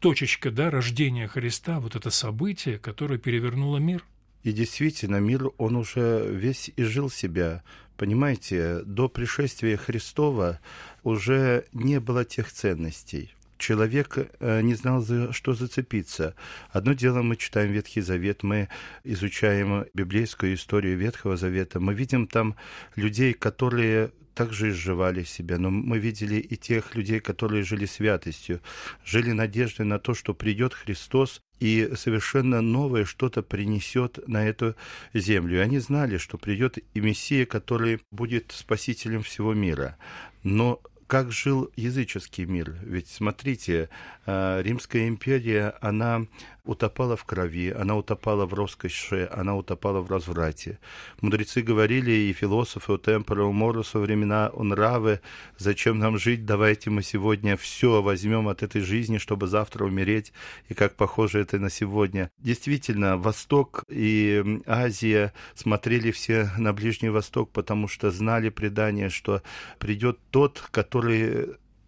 точечка, 0.01 0.51
да, 0.51 0.71
рождения 0.71 1.29
Христа, 1.29 1.79
вот 1.79 1.95
это 1.95 2.11
событие, 2.11 2.79
которое 2.79 3.19
перевернуло 3.19 3.79
мир. 3.79 4.05
И 4.43 4.53
действительно, 4.53 5.17
мир, 5.17 5.51
он 5.59 5.77
уже 5.77 6.27
весь 6.29 6.71
изжил 6.77 7.11
себя. 7.11 7.63
Понимаете, 7.97 8.81
до 8.85 9.09
пришествия 9.09 9.77
Христова 9.77 10.59
уже 11.05 11.67
не 11.73 12.01
было 12.01 12.25
тех 12.25 12.51
ценностей. 12.53 13.35
Человек 13.63 14.19
э, 14.19 14.61
не 14.61 14.75
знал, 14.75 15.01
за 15.03 15.33
что 15.33 15.55
зацепиться. 15.55 16.35
Одно 16.71 16.95
дело, 16.95 17.23
мы 17.23 17.37
читаем 17.37 17.71
Ветхий 17.71 18.01
Завет, 18.01 18.43
мы 18.43 18.69
изучаем 19.05 19.87
библейскую 19.95 20.55
историю 20.55 20.99
Ветхого 20.99 21.37
Завета, 21.37 21.79
мы 21.79 21.95
видим 21.95 22.27
там 22.27 22.57
людей, 22.97 23.33
которые 23.35 24.11
также 24.35 24.71
изживали 24.71 25.23
себя, 25.23 25.59
но 25.59 25.71
мы 25.71 26.01
видели 26.01 26.41
и 26.41 26.57
тех 26.57 26.97
людей, 26.97 27.21
которые 27.21 27.63
жили 27.63 27.87
святостью, 27.87 28.61
жили 29.05 29.31
надеждой 29.31 29.87
на 29.87 30.01
то, 30.01 30.13
что 30.13 30.35
придет 30.35 30.75
Христос 30.75 31.41
и 31.61 31.93
совершенно 31.95 32.63
новое 32.63 33.05
что-то 33.05 33.45
принесет 33.45 34.27
на 34.27 34.45
эту 34.45 34.75
землю. 35.15 35.59
И 35.59 35.61
они 35.61 35.79
знали, 35.79 36.17
что 36.17 36.37
придет 36.37 36.79
и 36.95 37.01
Мессия, 37.01 37.47
который 37.47 38.01
будет 38.11 38.51
спасителем 38.51 39.23
всего 39.23 39.55
мира. 39.55 39.97
Но 40.43 40.81
как 41.13 41.31
жил 41.31 41.71
языческий 41.77 42.47
мир? 42.47 42.75
Ведь 42.81 43.07
смотрите, 43.07 43.91
э, 44.25 44.63
Римская 44.63 45.09
империя, 45.09 45.75
она 45.83 46.23
утопала 46.65 47.17
в 47.17 47.25
крови, 47.25 47.71
она 47.71 47.97
утопала 47.97 48.47
в 48.47 48.55
роскоши, 48.55 49.29
она 49.33 49.57
утопала 49.57 50.01
в 50.01 50.11
разврате. 50.11 50.79
Мудрецы 51.21 51.61
говорили, 51.61 52.13
и 52.13 52.33
философы 52.33 52.93
у 52.93 52.99
темпора, 52.99 53.45
у 53.45 53.53
Моруса 53.53 53.99
времена, 53.99 54.51
у 54.55 54.63
нравы, 54.63 55.21
зачем 55.59 55.99
нам 55.99 56.19
жить, 56.19 56.47
давайте 56.47 56.91
мы 56.91 57.03
сегодня 57.03 57.57
все 57.57 58.01
возьмем 58.01 58.49
от 58.49 58.63
этой 58.63 58.81
жизни, 58.81 59.19
чтобы 59.19 59.49
завтра 59.49 59.85
умереть, 59.85 60.33
и 60.69 60.75
как 60.75 60.95
похоже 60.95 61.41
это 61.41 61.59
на 61.59 61.69
сегодня. 61.69 62.31
Действительно, 62.39 63.17
Восток 63.17 63.85
и 63.89 64.61
Азия 64.67 65.33
смотрели 65.57 66.13
все 66.13 66.49
на 66.57 66.73
Ближний 66.73 67.11
Восток, 67.11 67.51
потому 67.51 67.89
что 67.89 68.13
знали 68.13 68.51
предание, 68.51 69.09
что 69.09 69.43
придет 69.81 70.19
тот, 70.31 70.63
который 70.71 71.02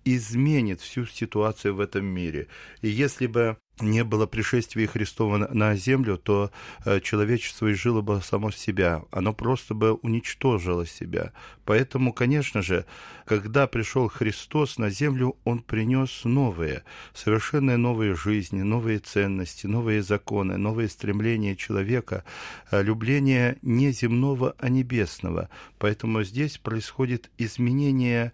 изменит 0.05 0.81
всю 0.81 1.07
ситуацию 1.07 1.75
в 1.75 1.81
этом 1.81 2.05
мире. 2.05 2.49
И 2.83 2.89
если 2.89 3.27
бы 3.27 3.57
не 3.81 4.05
было 4.05 4.27
пришествия 4.27 4.87
Христова 4.87 5.49
на 5.53 5.75
землю, 5.75 6.17
то 6.17 6.53
э, 6.85 7.01
человечество 7.01 7.73
изжило 7.73 8.03
бы 8.03 8.21
само 8.23 8.53
себя, 8.53 9.03
оно 9.11 9.33
просто 9.33 9.75
бы 9.75 9.95
уничтожило 9.95 10.87
себя. 10.87 11.33
Поэтому, 11.65 12.13
конечно 12.13 12.63
же, 12.63 12.85
когда 13.27 13.67
пришел 13.67 14.09
Христос 14.09 14.79
на 14.79 14.91
землю, 14.91 15.37
Он 15.43 15.61
принес 15.61 16.21
новые, 16.23 16.85
совершенно 17.15 17.77
новые 17.77 18.15
жизни, 18.15 18.63
новые 18.63 19.01
ценности, 19.01 19.67
новые 19.67 20.03
законы, 20.03 20.57
новые 20.57 20.89
стремления 20.89 21.57
человека, 21.57 22.23
э, 22.71 22.81
любление 22.81 23.59
не 23.63 23.91
земного, 23.91 24.55
а 24.59 24.69
небесного. 24.69 25.49
Поэтому 25.79 26.23
здесь 26.23 26.59
происходит 26.59 27.29
изменение 27.39 28.33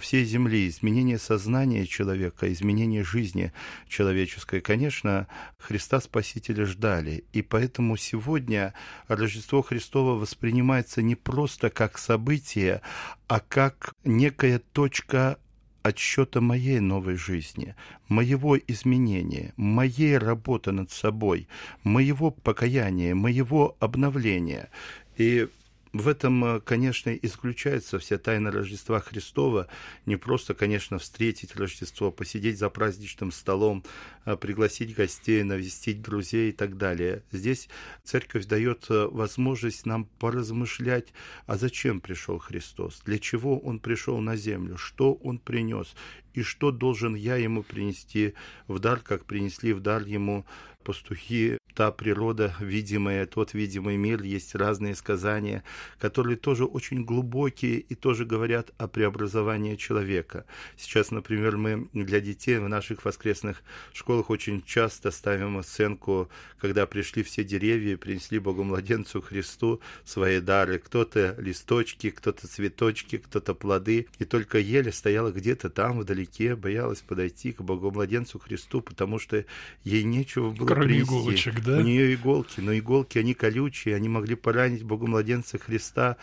всей 0.00 0.24
Земли, 0.24 0.68
изменение 0.68 1.18
сознания 1.18 1.86
человека, 1.86 2.52
изменение 2.52 3.04
жизни 3.04 3.52
человеческой. 3.88 4.60
Конечно, 4.60 5.28
Христа 5.58 6.00
Спасителя 6.00 6.66
ждали, 6.66 7.24
и 7.32 7.42
поэтому 7.42 7.96
сегодня 7.96 8.74
Рождество 9.06 9.62
Христово 9.62 10.18
воспринимается 10.18 11.00
не 11.02 11.14
просто 11.14 11.70
как 11.70 11.98
событие, 11.98 12.82
а 13.28 13.40
как 13.40 13.92
некая 14.04 14.58
точка 14.58 15.38
отсчета 15.82 16.40
моей 16.40 16.80
новой 16.80 17.16
жизни, 17.16 17.74
моего 18.08 18.58
изменения, 18.58 19.52
моей 19.56 20.18
работы 20.18 20.72
над 20.72 20.90
собой, 20.90 21.48
моего 21.82 22.30
покаяния, 22.30 23.14
моего 23.14 23.76
обновления. 23.80 24.70
И 25.16 25.48
в 25.92 26.08
этом, 26.08 26.44
э, 26.44 26.60
конечно, 26.60 27.10
исключается 27.10 27.98
вся 27.98 28.18
тайна 28.18 28.50
Рождества 28.50 29.00
Христова. 29.00 29.68
Не 30.06 30.16
просто, 30.16 30.54
конечно, 30.54 30.98
встретить 30.98 31.56
Рождество, 31.56 32.10
посидеть 32.10 32.58
за 32.58 32.68
праздничным 32.68 33.32
столом, 33.32 33.84
э, 34.26 34.36
пригласить 34.36 34.94
гостей, 34.94 35.42
навестить 35.42 36.02
друзей 36.02 36.50
и 36.50 36.52
так 36.52 36.76
далее. 36.76 37.22
Здесь 37.32 37.68
церковь 38.04 38.44
дает 38.46 38.86
э, 38.90 39.06
возможность 39.10 39.86
нам 39.86 40.04
поразмышлять, 40.18 41.12
а 41.46 41.56
зачем 41.56 42.00
пришел 42.00 42.38
Христос, 42.38 43.00
для 43.04 43.18
чего 43.18 43.58
Он 43.58 43.78
пришел 43.78 44.18
на 44.20 44.36
землю, 44.36 44.76
что 44.76 45.14
Он 45.14 45.38
принес, 45.38 45.94
и 46.34 46.42
что 46.42 46.70
должен 46.70 47.14
я 47.14 47.36
Ему 47.36 47.62
принести 47.62 48.34
в 48.66 48.78
дар, 48.78 49.00
как 49.00 49.24
принесли 49.24 49.72
в 49.72 49.80
дар 49.80 50.02
Ему 50.02 50.44
пастухи 50.84 51.57
та 51.78 51.92
природа 51.92 52.56
видимая, 52.58 53.24
тот 53.24 53.54
видимый 53.54 53.96
мир, 53.96 54.24
есть 54.24 54.56
разные 54.56 54.96
сказания, 54.96 55.62
которые 56.00 56.36
тоже 56.36 56.64
очень 56.64 57.04
глубокие 57.04 57.78
и 57.78 57.94
тоже 57.94 58.24
говорят 58.24 58.72
о 58.78 58.88
преобразовании 58.88 59.76
человека. 59.76 60.44
Сейчас, 60.76 61.12
например, 61.12 61.56
мы 61.56 61.88
для 61.92 62.18
детей 62.20 62.58
в 62.58 62.68
наших 62.68 63.04
воскресных 63.04 63.62
школах 63.92 64.28
очень 64.28 64.60
часто 64.62 65.12
ставим 65.12 65.56
оценку, 65.56 66.28
когда 66.60 66.84
пришли 66.84 67.22
все 67.22 67.44
деревья 67.44 67.92
и 67.92 67.96
принесли 67.96 68.40
Богу 68.40 68.64
младенцу 68.64 69.20
Христу 69.20 69.80
свои 70.04 70.40
дары. 70.40 70.80
Кто-то 70.80 71.36
листочки, 71.38 72.10
кто-то 72.10 72.48
цветочки, 72.48 73.18
кто-то 73.18 73.54
плоды. 73.54 74.08
И 74.18 74.24
только 74.24 74.58
еле 74.58 74.90
стояла 74.90 75.30
где-то 75.30 75.70
там 75.70 76.00
вдалеке, 76.00 76.56
боялась 76.56 77.02
подойти 77.02 77.52
к 77.52 77.60
Богу 77.60 77.92
младенцу 77.92 78.40
Христу, 78.40 78.80
потому 78.80 79.20
что 79.20 79.44
ей 79.84 80.02
нечего 80.02 80.50
было 80.50 80.66
Кроме 80.66 80.86
принести. 80.86 81.04
иголочек, 81.04 81.67
да? 81.68 81.78
У 81.78 81.80
нее 81.82 82.14
иголки, 82.14 82.60
но 82.60 82.76
иголки, 82.76 83.18
они 83.18 83.34
колючие, 83.34 83.94
они 83.94 84.08
могли 84.08 84.34
поранить 84.34 84.82
Богу 84.82 85.06
младенца 85.06 85.58
Христа. 85.58 86.16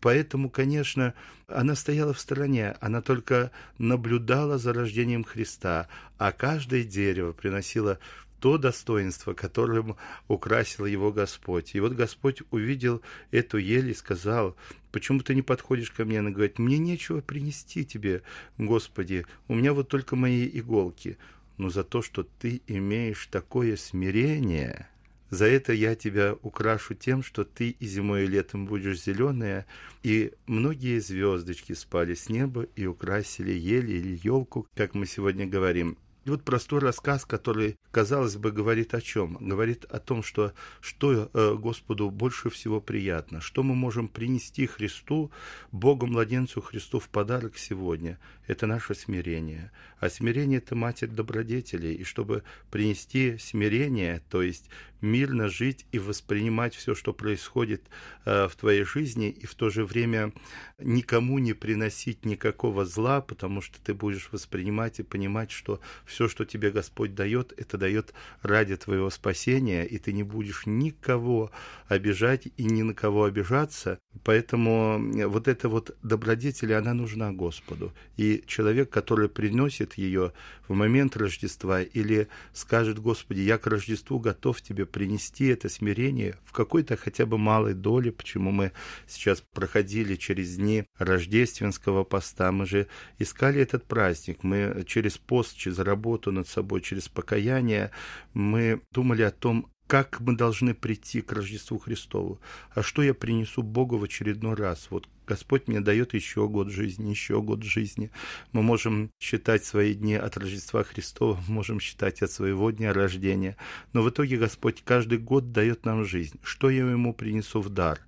Поэтому, 0.00 0.50
конечно, 0.50 1.14
она 1.46 1.74
стояла 1.74 2.12
в 2.12 2.18
стороне, 2.18 2.76
она 2.80 3.02
только 3.02 3.52
наблюдала 3.78 4.58
за 4.58 4.72
рождением 4.72 5.22
Христа, 5.22 5.88
а 6.18 6.32
каждое 6.32 6.82
дерево 6.82 7.32
приносило 7.32 7.98
то 8.40 8.58
достоинство, 8.58 9.34
которым 9.34 9.96
украсил 10.26 10.84
его 10.84 11.12
Господь. 11.12 11.76
И 11.76 11.80
вот 11.80 11.92
Господь 11.92 12.42
увидел 12.50 13.00
эту 13.30 13.58
ель 13.58 13.90
и 13.90 13.94
сказал, 13.94 14.56
почему 14.90 15.20
ты 15.20 15.36
не 15.36 15.42
подходишь 15.42 15.92
ко 15.92 16.04
мне? 16.04 16.18
Она 16.18 16.30
говорит, 16.30 16.58
мне 16.58 16.78
нечего 16.78 17.20
принести 17.20 17.84
тебе, 17.84 18.22
Господи, 18.58 19.26
у 19.46 19.54
меня 19.54 19.72
вот 19.72 19.88
только 19.88 20.16
мои 20.16 20.50
иголки. 20.52 21.18
Но 21.56 21.70
за 21.70 21.84
то, 21.84 22.02
что 22.02 22.24
ты 22.24 22.62
имеешь 22.66 23.28
такое 23.28 23.76
смирение, 23.76 24.88
за 25.32 25.46
это 25.46 25.72
я 25.72 25.94
тебя 25.94 26.36
украшу 26.42 26.94
тем, 26.94 27.22
что 27.22 27.44
ты 27.44 27.70
и 27.70 27.86
зимой, 27.86 28.24
и 28.24 28.26
летом 28.26 28.66
будешь 28.66 29.02
зеленая, 29.02 29.64
и 30.02 30.34
многие 30.46 31.00
звездочки 31.00 31.72
спали 31.72 32.12
с 32.12 32.28
неба 32.28 32.66
и 32.76 32.84
украсили 32.84 33.52
ели 33.52 33.92
или 33.92 34.20
елку, 34.22 34.66
как 34.76 34.94
мы 34.94 35.06
сегодня 35.06 35.46
говорим. 35.46 35.96
И 36.24 36.30
вот 36.30 36.44
простой 36.44 36.80
рассказ, 36.80 37.24
который, 37.24 37.76
казалось 37.90 38.36
бы, 38.36 38.52
говорит 38.52 38.94
о 38.94 39.00
чем? 39.00 39.38
Говорит 39.40 39.84
о 39.86 39.98
том, 39.98 40.22
что, 40.22 40.52
что 40.80 41.30
э, 41.32 41.54
Господу 41.54 42.10
больше 42.10 42.48
всего 42.48 42.80
приятно, 42.80 43.40
что 43.40 43.64
мы 43.64 43.74
можем 43.74 44.06
принести 44.06 44.66
Христу, 44.66 45.32
Богу-младенцу 45.72 46.60
Христу 46.60 47.00
в 47.00 47.08
подарок 47.08 47.58
сегодня. 47.58 48.20
Это 48.46 48.68
наше 48.68 48.94
смирение. 48.94 49.72
А 49.98 50.10
смирение– 50.10 50.58
это 50.64 50.76
матерь 50.76 51.08
добродетелей. 51.08 51.94
И 51.94 52.04
чтобы 52.04 52.44
принести 52.70 53.36
смирение, 53.38 54.22
то 54.30 54.42
есть 54.42 54.68
мирно 55.02 55.48
жить 55.48 55.86
и 55.92 55.98
воспринимать 55.98 56.74
все, 56.74 56.94
что 56.94 57.12
происходит 57.12 57.82
э, 58.24 58.48
в 58.48 58.56
твоей 58.56 58.84
жизни, 58.84 59.28
и 59.28 59.46
в 59.46 59.54
то 59.54 59.68
же 59.68 59.84
время 59.84 60.32
никому 60.78 61.38
не 61.38 61.52
приносить 61.52 62.24
никакого 62.24 62.84
зла, 62.84 63.20
потому 63.20 63.60
что 63.60 63.78
ты 63.82 63.94
будешь 63.94 64.28
воспринимать 64.32 65.00
и 65.00 65.02
понимать, 65.02 65.50
что 65.50 65.80
все, 66.06 66.28
что 66.28 66.44
тебе 66.44 66.70
Господь 66.70 67.14
дает, 67.14 67.52
это 67.56 67.76
дает 67.76 68.14
ради 68.42 68.76
твоего 68.76 69.10
спасения, 69.10 69.84
и 69.84 69.98
ты 69.98 70.12
не 70.12 70.22
будешь 70.22 70.66
никого 70.66 71.50
обижать 71.88 72.48
и 72.56 72.64
ни 72.64 72.82
на 72.82 72.94
кого 72.94 73.24
обижаться. 73.24 73.98
Поэтому 74.24 75.28
вот 75.28 75.48
эта 75.48 75.68
вот 75.68 75.96
добродетель, 76.02 76.74
она 76.74 76.94
нужна 76.94 77.32
Господу. 77.32 77.92
И 78.16 78.44
человек, 78.46 78.90
который 78.90 79.28
приносит 79.28 79.94
ее 79.94 80.32
в 80.68 80.74
момент 80.74 81.16
Рождества 81.16 81.82
или 81.82 82.28
скажет, 82.52 82.98
Господи, 82.98 83.40
я 83.40 83.58
к 83.58 83.66
Рождеству 83.66 84.18
готов 84.18 84.62
тебе 84.62 84.86
принести 84.92 85.46
это 85.46 85.68
смирение 85.68 86.36
в 86.44 86.52
какой-то 86.52 86.96
хотя 86.96 87.26
бы 87.26 87.38
малой 87.38 87.74
доле, 87.74 88.12
почему 88.12 88.50
мы 88.50 88.72
сейчас 89.08 89.40
проходили 89.40 90.14
через 90.14 90.56
дни 90.56 90.84
рождественского 90.98 92.04
поста, 92.04 92.52
мы 92.52 92.66
же 92.66 92.86
искали 93.18 93.60
этот 93.60 93.84
праздник, 93.86 94.44
мы 94.44 94.84
через 94.86 95.18
пост, 95.18 95.56
через 95.56 95.78
работу 95.78 96.30
над 96.30 96.46
собой, 96.46 96.82
через 96.82 97.08
покаяние, 97.08 97.90
мы 98.34 98.82
думали 98.92 99.22
о 99.22 99.30
том, 99.30 99.71
как 99.92 100.20
мы 100.20 100.34
должны 100.34 100.72
прийти 100.72 101.20
к 101.20 101.32
Рождеству 101.32 101.76
Христову, 101.76 102.40
а 102.74 102.82
что 102.82 103.02
я 103.02 103.12
принесу 103.12 103.62
Богу 103.62 103.98
в 103.98 104.04
очередной 104.04 104.54
раз. 104.54 104.86
Вот 104.88 105.06
Господь 105.26 105.68
мне 105.68 105.80
дает 105.80 106.14
еще 106.14 106.48
год 106.48 106.70
жизни, 106.70 107.10
еще 107.10 107.42
год 107.42 107.62
жизни. 107.62 108.10
Мы 108.52 108.62
можем 108.62 109.10
считать 109.20 109.66
свои 109.66 109.92
дни 109.92 110.14
от 110.14 110.38
Рождества 110.38 110.82
Христова, 110.82 111.38
можем 111.46 111.78
считать 111.78 112.22
от 112.22 112.30
своего 112.30 112.70
дня 112.70 112.94
рождения. 112.94 113.58
Но 113.92 114.00
в 114.00 114.08
итоге 114.08 114.38
Господь 114.38 114.82
каждый 114.82 115.18
год 115.18 115.52
дает 115.52 115.84
нам 115.84 116.06
жизнь. 116.06 116.40
Что 116.42 116.70
я 116.70 116.90
ему 116.90 117.12
принесу 117.12 117.60
в 117.60 117.68
дар? 117.68 118.00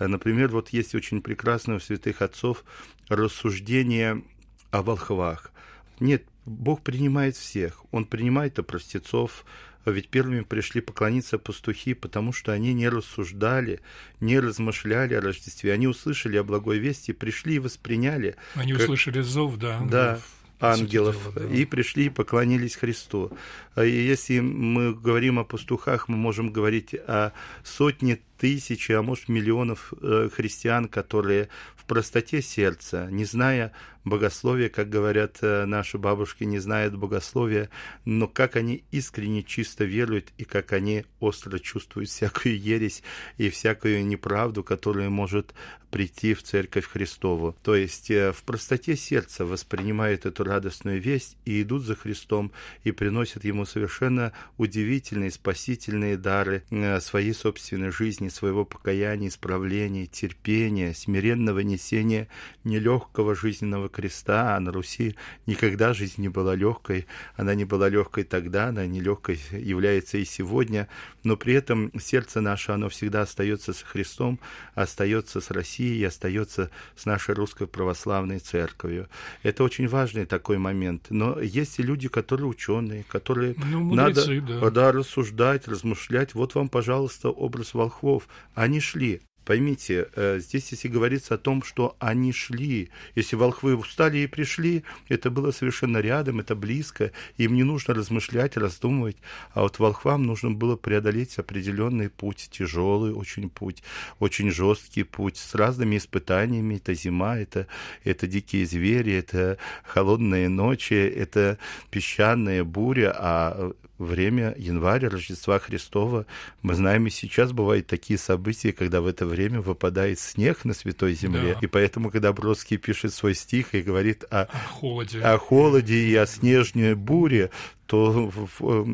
Например, 0.00 0.48
вот 0.48 0.70
есть 0.70 0.96
очень 0.96 1.20
прекрасное 1.22 1.76
у 1.76 1.78
святых 1.78 2.22
отцов 2.22 2.64
рассуждение 3.08 4.24
о 4.72 4.82
волхвах. 4.82 5.52
Нет, 6.00 6.24
Бог 6.44 6.82
принимает 6.82 7.36
всех. 7.36 7.84
Он 7.92 8.04
принимает 8.04 8.58
и 8.58 8.64
простецов, 8.64 9.44
ведь 9.86 10.08
первыми 10.08 10.42
пришли 10.42 10.80
поклониться 10.80 11.38
пастухи, 11.38 11.94
потому 11.94 12.32
что 12.32 12.52
они 12.52 12.74
не 12.74 12.88
рассуждали, 12.88 13.80
не 14.20 14.38
размышляли 14.38 15.14
о 15.14 15.20
Рождестве. 15.20 15.72
Они 15.72 15.86
услышали 15.86 16.36
о 16.36 16.44
благой 16.44 16.78
вести, 16.78 17.12
пришли 17.12 17.54
и 17.54 17.58
восприняли. 17.58 18.36
Они 18.54 18.72
как... 18.72 18.82
услышали 18.82 19.20
зов, 19.20 19.56
да. 19.56 19.80
Да, 19.90 20.20
ангелов, 20.60 21.16
дела, 21.34 21.48
да. 21.48 21.54
и 21.54 21.64
пришли 21.64 22.06
и 22.06 22.10
поклонились 22.10 22.76
Христу. 22.76 23.32
И 23.76 23.88
если 23.88 24.40
мы 24.40 24.94
говорим 24.94 25.38
о 25.38 25.44
пастухах, 25.44 26.08
мы 26.08 26.16
можем 26.16 26.52
говорить 26.52 26.94
о 26.94 27.32
сотне 27.64 28.20
тысяч, 28.40 28.90
а 28.90 29.02
может 29.02 29.28
миллионов 29.28 29.92
э, 30.00 30.30
христиан, 30.34 30.88
которые 30.88 31.50
в 31.76 31.84
простоте 31.84 32.40
сердца, 32.40 33.06
не 33.10 33.26
зная 33.26 33.72
богословия, 34.04 34.70
как 34.70 34.88
говорят 34.88 35.38
э, 35.42 35.66
наши 35.66 35.98
бабушки, 35.98 36.44
не 36.44 36.58
знают 36.58 36.96
богословия, 36.96 37.68
но 38.06 38.28
как 38.28 38.56
они 38.56 38.84
искренне 38.90 39.42
чисто 39.42 39.84
веруют 39.84 40.32
и 40.38 40.44
как 40.44 40.72
они 40.72 41.04
остро 41.18 41.58
чувствуют 41.58 42.08
всякую 42.08 42.58
ересь 42.58 43.02
и 43.36 43.50
всякую 43.50 44.06
неправду, 44.06 44.64
которая 44.64 45.10
может 45.10 45.54
прийти 45.90 46.34
в 46.34 46.42
Церковь 46.42 46.86
Христову. 46.86 47.54
То 47.62 47.74
есть 47.74 48.10
э, 48.10 48.32
в 48.32 48.42
простоте 48.44 48.96
сердца 48.96 49.44
воспринимают 49.44 50.24
эту 50.24 50.44
радостную 50.44 51.00
весть 51.00 51.36
и 51.44 51.60
идут 51.60 51.82
за 51.82 51.94
Христом 51.94 52.52
и 52.84 52.92
приносят 52.92 53.44
Ему 53.44 53.66
совершенно 53.66 54.32
удивительные 54.56 55.30
спасительные 55.30 56.16
дары 56.16 56.62
своей 57.00 57.34
собственной 57.34 57.90
жизни, 57.90 58.28
своего 58.30 58.64
покаяния, 58.64 59.28
исправления, 59.28 60.06
терпения, 60.06 60.94
смиренного 60.94 61.60
несения 61.60 62.28
нелегкого 62.64 63.34
жизненного 63.34 63.88
креста, 63.88 64.56
а 64.56 64.60
на 64.60 64.72
Руси 64.72 65.16
никогда 65.46 65.94
жизнь 65.94 66.20
не 66.20 66.28
была 66.28 66.54
легкой, 66.54 67.06
она 67.36 67.54
не 67.54 67.64
была 67.64 67.88
легкой 67.88 68.24
тогда, 68.24 68.66
она 68.66 68.86
не 68.86 69.00
легкой 69.00 69.40
является 69.52 70.18
и 70.18 70.24
сегодня, 70.24 70.88
но 71.24 71.36
при 71.36 71.54
этом 71.54 71.90
сердце 71.98 72.40
наше, 72.40 72.72
оно 72.72 72.88
всегда 72.88 73.22
остается 73.22 73.72
с 73.72 73.82
Христом, 73.82 74.38
остается 74.74 75.40
с 75.40 75.50
Россией, 75.50 76.04
остается 76.04 76.70
с 76.96 77.06
нашей 77.06 77.34
русской 77.34 77.66
православной 77.66 78.38
церковью. 78.38 79.08
Это 79.42 79.64
очень 79.64 79.88
важный 79.88 80.26
такой 80.26 80.58
момент. 80.58 81.06
Но 81.10 81.40
есть 81.40 81.78
и 81.78 81.82
люди, 81.82 82.08
которые 82.08 82.46
ученые, 82.46 83.04
которые 83.08 83.54
ну, 83.58 83.80
мудрецы, 83.80 84.40
надо 84.40 84.60
да. 84.60 84.70
Да, 84.70 84.92
рассуждать, 84.92 85.68
размышлять. 85.68 86.34
Вот 86.34 86.54
вам, 86.54 86.68
пожалуйста, 86.68 87.30
образ 87.30 87.74
волхвов 87.74 88.19
волхвов, 88.20 88.28
они 88.54 88.80
шли. 88.80 89.20
Поймите, 89.44 90.06
э, 90.14 90.38
здесь 90.38 90.70
если 90.70 90.86
говорится 90.86 91.34
о 91.34 91.38
том, 91.38 91.62
что 91.62 91.96
они 91.98 92.30
шли, 92.30 92.90
если 93.16 93.36
волхвы 93.36 93.74
устали 93.74 94.18
и 94.18 94.26
пришли, 94.26 94.84
это 95.08 95.30
было 95.30 95.50
совершенно 95.50 95.98
рядом, 95.98 96.40
это 96.40 96.54
близко, 96.54 97.10
им 97.38 97.54
не 97.54 97.64
нужно 97.64 97.94
размышлять, 97.94 98.56
раздумывать, 98.56 99.16
а 99.54 99.62
вот 99.62 99.78
волхвам 99.78 100.22
нужно 100.22 100.50
было 100.50 100.76
преодолеть 100.76 101.38
определенный 101.38 102.10
путь, 102.10 102.50
тяжелый 102.52 103.12
очень 103.12 103.48
путь, 103.48 103.82
очень 104.20 104.50
жесткий 104.52 105.04
путь, 105.04 105.38
с 105.38 105.54
разными 105.54 105.96
испытаниями, 105.96 106.76
это 106.76 106.94
зима, 106.94 107.38
это, 107.38 107.66
это 108.04 108.26
дикие 108.26 108.66
звери, 108.66 109.14
это 109.14 109.56
холодные 109.84 110.48
ночи, 110.48 110.94
это 110.94 111.58
песчаная 111.90 112.62
буря, 112.62 113.12
а 113.16 113.72
время 114.00 114.54
января, 114.56 115.08
Рождества 115.10 115.58
Христова. 115.58 116.26
Мы 116.62 116.74
знаем, 116.74 117.06
и 117.06 117.10
сейчас 117.10 117.52
бывают 117.52 117.86
такие 117.86 118.18
события, 118.18 118.72
когда 118.72 119.00
в 119.00 119.06
это 119.06 119.26
время 119.26 119.60
выпадает 119.60 120.18
снег 120.18 120.64
на 120.64 120.74
Святой 120.74 121.14
Земле. 121.14 121.54
Да. 121.54 121.58
И 121.60 121.66
поэтому, 121.66 122.10
когда 122.10 122.32
Бродский 122.32 122.78
пишет 122.78 123.12
свой 123.14 123.34
стих 123.34 123.74
и 123.74 123.82
говорит 123.82 124.24
о, 124.30 124.44
о, 124.44 124.48
холоде. 124.68 125.20
о 125.20 125.38
холоде 125.38 125.94
и 125.94 126.14
о 126.14 126.26
снежной 126.26 126.94
буре, 126.94 127.50
то 127.90 128.30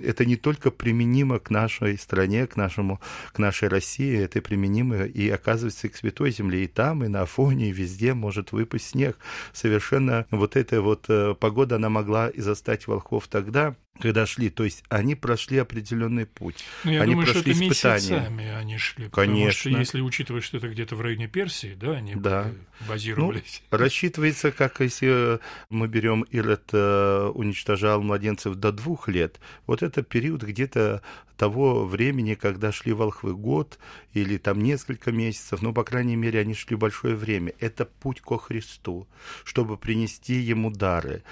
это 0.04 0.24
не 0.24 0.36
только 0.36 0.70
применимо 0.70 1.38
к 1.38 1.50
нашей 1.50 1.98
стране, 1.98 2.46
к, 2.46 2.56
нашему, 2.56 2.98
к 3.30 3.38
нашей 3.38 3.68
России, 3.68 4.18
это 4.18 4.40
применимо 4.40 5.04
и 5.04 5.28
оказывается 5.28 5.90
к 5.90 5.96
Святой 5.96 6.30
Земле. 6.30 6.64
И 6.64 6.66
там, 6.66 7.04
и 7.04 7.08
на 7.08 7.20
Афоне, 7.20 7.68
и 7.68 7.72
везде 7.72 8.14
может 8.14 8.52
выпасть 8.52 8.88
снег. 8.88 9.18
Совершенно 9.52 10.26
вот 10.30 10.56
эта 10.56 10.80
вот 10.80 11.04
э, 11.08 11.34
погода, 11.38 11.76
она 11.76 11.90
могла 11.90 12.30
и 12.30 12.40
застать 12.40 12.86
волхов 12.86 13.28
тогда, 13.28 13.76
когда 14.00 14.26
шли. 14.26 14.50
То 14.50 14.64
есть 14.64 14.85
они 14.88 15.14
прошли 15.14 15.59
определенный 15.59 16.26
путь. 16.26 16.64
Ну, 16.85 16.90
я 16.92 17.02
они 17.02 17.12
думаю, 17.12 17.26
прошли 17.26 17.54
что 17.54 17.64
это 17.64 17.74
испытания. 17.74 18.20
месяцами 18.20 18.48
они 18.50 18.78
шли. 18.78 19.09
Конечно. 19.11 19.70
Что 19.70 19.78
если 19.78 20.00
учитывать, 20.00 20.44
что 20.44 20.56
это 20.59 20.68
где-то 20.68 20.96
в 20.96 21.00
районе 21.00 21.28
Персии, 21.28 21.74
да, 21.74 21.92
они 21.92 22.14
Да. 22.14 22.50
базировались. 22.88 23.62
Ну, 23.70 23.78
рассчитывается, 23.78 24.52
как 24.52 24.80
если 24.80 25.40
мы 25.70 25.88
берем 25.88 26.22
Ирод 26.22 26.68
э, 26.72 27.30
уничтожал 27.35 28.02
младенцев 28.02 28.54
до 28.56 28.72
двух 28.72 29.09
лет, 29.09 29.40
вот 29.66 29.82
это 29.82 30.02
период 30.02 30.42
где-то 30.42 31.02
того 31.37 31.85
времени, 31.85 32.35
когда 32.35 32.72
шли 32.72 32.92
волхвы 32.94 33.35
год 33.35 33.78
или 34.14 34.38
там 34.38 34.62
несколько 34.62 35.12
месяцев, 35.12 35.61
но, 35.61 35.72
по 35.74 35.85
крайней 35.85 36.16
мере, 36.16 36.40
они 36.40 36.54
шли 36.54 36.76
большое 36.76 37.14
время. 37.14 37.52
Это 37.61 37.85
путь 37.85 38.20
ко 38.22 38.38
Христу, 38.38 39.06
чтобы 39.44 39.76
принести 39.76 40.35
Ему 40.35 40.70
дары. 40.70 41.22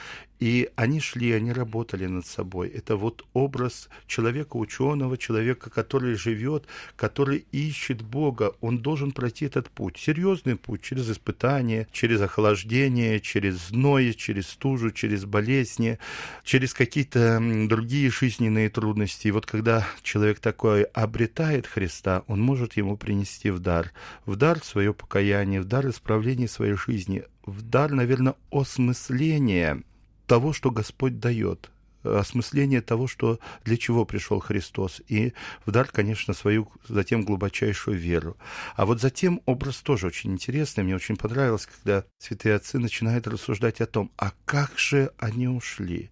И 0.41 0.69
они 0.75 1.01
шли, 1.01 1.33
они 1.33 1.53
работали 1.53 2.07
над 2.07 2.27
собой. 2.27 2.69
Это 2.69 2.97
вот 2.97 3.25
образ 3.33 3.89
человека 4.07 4.57
ученого, 4.57 5.17
человека, 5.17 5.71
который 5.71 6.17
живет, 6.17 6.67
который 6.97 7.47
ищет 7.53 8.03
Бога. 8.03 8.55
Он 8.61 8.79
должен 8.79 9.13
пройти 9.13 9.47
этот 9.47 9.71
путь. 9.71 9.97
Серьезный 9.97 10.57
путь 10.57 10.83
через 10.83 11.09
испытания, 11.11 11.87
через 11.93 12.21
охлаждение, 12.21 13.21
через 13.21 13.69
зной, 13.69 14.13
через 14.13 14.49
стужу, 14.49 14.91
через 14.91 15.25
болезни, 15.25 15.99
через 16.43 16.75
какие-то 16.75 17.41
другие 17.69 18.11
жизненные 18.11 18.69
трудности. 18.71 19.29
И 19.29 19.31
вот 19.31 19.47
когда 19.47 19.87
человек 20.03 20.41
такой 20.41 20.83
обретает 20.83 21.67
Христа, 21.67 22.25
он 22.27 22.41
может 22.41 22.77
ему 22.77 22.97
принести 22.97 23.51
в 23.51 23.61
дар. 23.61 23.93
В 24.27 24.37
дар 24.37 24.63
свое 24.65 24.93
покаяние, 24.93 25.61
в 25.61 25.65
дар 25.65 25.89
исправления 25.89 26.49
своей 26.49 26.75
жизни, 26.75 27.25
в 27.47 27.63
дар, 27.63 27.93
наверное, 27.93 28.35
осмысления 28.51 29.83
того, 30.27 30.53
что 30.53 30.71
Господь 30.71 31.19
дает, 31.19 31.71
осмысление 32.03 32.81
того, 32.81 33.07
что 33.07 33.39
для 33.65 33.77
чего 33.77 34.05
пришел 34.05 34.41
Христос, 34.41 35.01
и 35.09 35.33
в 35.65 35.71
дар, 35.71 35.89
конечно, 35.91 36.35
свою 36.35 36.69
затем 36.89 37.25
глубочайшую 37.25 37.99
веру. 37.99 38.37
А 38.77 38.87
вот 38.87 39.01
затем 39.01 39.41
образ 39.47 39.77
тоже 39.77 40.09
очень 40.09 40.33
интересный, 40.33 40.85
мне 40.85 40.97
очень 40.97 41.17
понравилось, 41.17 41.67
когда 41.67 42.05
святые 42.19 42.57
отцы 42.57 42.79
начинают 42.79 43.27
рассуждать 43.27 43.81
о 43.81 43.87
том, 43.87 44.11
а 44.17 44.33
как 44.45 44.79
же 44.79 45.13
они 45.19 45.49
ушли? 45.49 46.11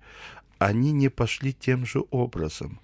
Они 0.59 0.93
не 0.93 1.09
пошли 1.09 1.53
тем 1.53 1.85
же 1.85 2.03
образом 2.11 2.81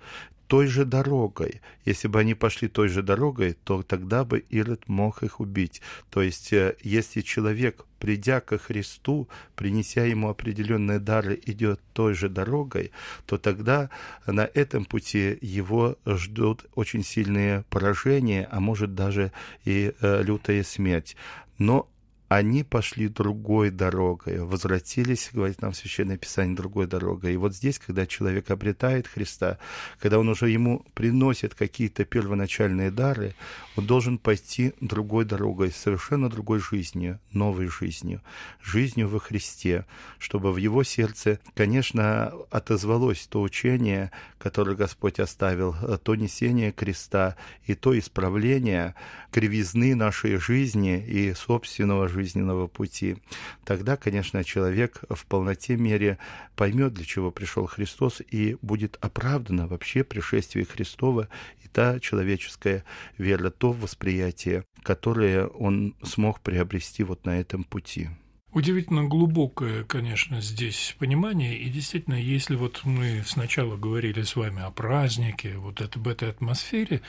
той 0.48 0.66
же 0.66 0.84
дорогой. 0.84 1.60
Если 1.84 2.08
бы 2.08 2.18
они 2.18 2.34
пошли 2.34 2.68
той 2.68 2.88
же 2.88 3.02
дорогой, 3.02 3.52
то 3.64 3.82
тогда 3.82 4.24
бы 4.24 4.44
Ирод 4.48 4.88
мог 4.88 5.22
их 5.22 5.40
убить. 5.40 5.82
То 6.10 6.22
есть, 6.22 6.52
э, 6.52 6.74
если 6.82 7.20
человек, 7.20 7.84
придя 8.00 8.40
ко 8.40 8.58
Христу, 8.58 9.28
принеся 9.54 10.04
ему 10.04 10.30
определенные 10.30 10.98
дары, 10.98 11.38
идет 11.46 11.80
той 11.92 12.14
же 12.14 12.28
дорогой, 12.30 12.92
то 13.26 13.36
тогда 13.36 13.90
на 14.26 14.48
этом 14.54 14.86
пути 14.86 15.38
его 15.42 15.96
ждут 16.06 16.64
очень 16.74 17.04
сильные 17.04 17.64
поражения, 17.68 18.48
а 18.50 18.58
может 18.58 18.94
даже 18.94 19.32
и 19.64 19.92
э, 20.00 20.22
лютая 20.22 20.64
смерть. 20.64 21.14
Но 21.58 21.88
они 22.28 22.62
пошли 22.62 23.08
другой 23.08 23.70
дорогой, 23.70 24.40
возвратились, 24.40 25.30
говорит 25.32 25.62
нам 25.62 25.72
Священное 25.72 26.18
Писание, 26.18 26.54
другой 26.54 26.86
дорогой. 26.86 27.32
И 27.32 27.36
вот 27.38 27.54
здесь, 27.54 27.78
когда 27.78 28.06
человек 28.06 28.50
обретает 28.50 29.06
Христа, 29.06 29.58
когда 29.98 30.18
он 30.18 30.28
уже 30.28 30.50
ему 30.50 30.84
приносит 30.92 31.54
какие-то 31.54 32.04
первоначальные 32.04 32.90
дары, 32.90 33.34
он 33.76 33.86
должен 33.86 34.18
пойти 34.18 34.74
другой 34.80 35.24
дорогой, 35.24 35.70
совершенно 35.70 36.28
другой 36.28 36.58
жизнью, 36.58 37.18
новой 37.32 37.68
жизнью, 37.68 38.20
жизнью 38.62 39.08
во 39.08 39.20
Христе, 39.20 39.86
чтобы 40.18 40.52
в 40.52 40.58
его 40.58 40.82
сердце, 40.82 41.40
конечно, 41.54 42.32
отозвалось 42.50 43.26
то 43.26 43.40
учение, 43.40 44.10
которое 44.38 44.76
Господь 44.76 45.18
оставил, 45.18 45.74
то 46.02 46.14
несение 46.14 46.72
креста 46.72 47.36
и 47.64 47.74
то 47.74 47.98
исправление 47.98 48.94
кривизны 49.30 49.94
нашей 49.94 50.36
жизни 50.36 51.02
и 51.02 51.32
собственного 51.34 52.08
жизненного 52.18 52.66
пути. 52.66 53.16
Тогда, 53.64 53.96
конечно, 53.96 54.42
человек 54.42 55.02
в 55.08 55.24
полноте 55.26 55.76
мере 55.76 56.18
поймет, 56.56 56.94
для 56.94 57.04
чего 57.04 57.30
пришел 57.30 57.66
Христос, 57.66 58.20
и 58.28 58.56
будет 58.60 58.98
оправдано 59.00 59.68
вообще 59.68 60.02
пришествие 60.02 60.64
Христова 60.64 61.28
и 61.64 61.68
та 61.68 62.00
человеческая 62.00 62.84
вера, 63.18 63.50
то 63.50 63.72
восприятие, 63.72 64.64
которое 64.82 65.46
он 65.46 65.94
смог 66.02 66.40
приобрести 66.40 67.04
вот 67.04 67.24
на 67.24 67.38
этом 67.40 67.62
пути. 67.64 68.08
Удивительно 68.50 69.04
глубокое, 69.04 69.84
конечно, 69.84 70.40
здесь 70.40 70.96
понимание. 70.98 71.58
И 71.58 71.68
действительно, 71.68 72.14
если 72.14 72.56
вот 72.56 72.80
мы 72.84 73.22
сначала 73.26 73.76
говорили 73.76 74.22
с 74.22 74.36
вами 74.36 74.62
о 74.62 74.70
празднике, 74.70 75.58
вот 75.58 75.82
это, 75.82 75.98
об 75.98 76.08
этой 76.08 76.30
атмосфере, 76.30 77.02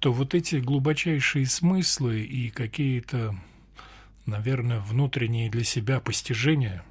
то 0.00 0.12
вот 0.12 0.34
эти 0.34 0.56
глубочайшие 0.56 1.46
смыслы 1.46 2.22
и 2.22 2.50
какие-то, 2.50 3.36
наверное, 4.30 4.80
внутренние 4.80 5.50
для 5.50 5.64
себя 5.64 6.00
постижения, 6.00 6.82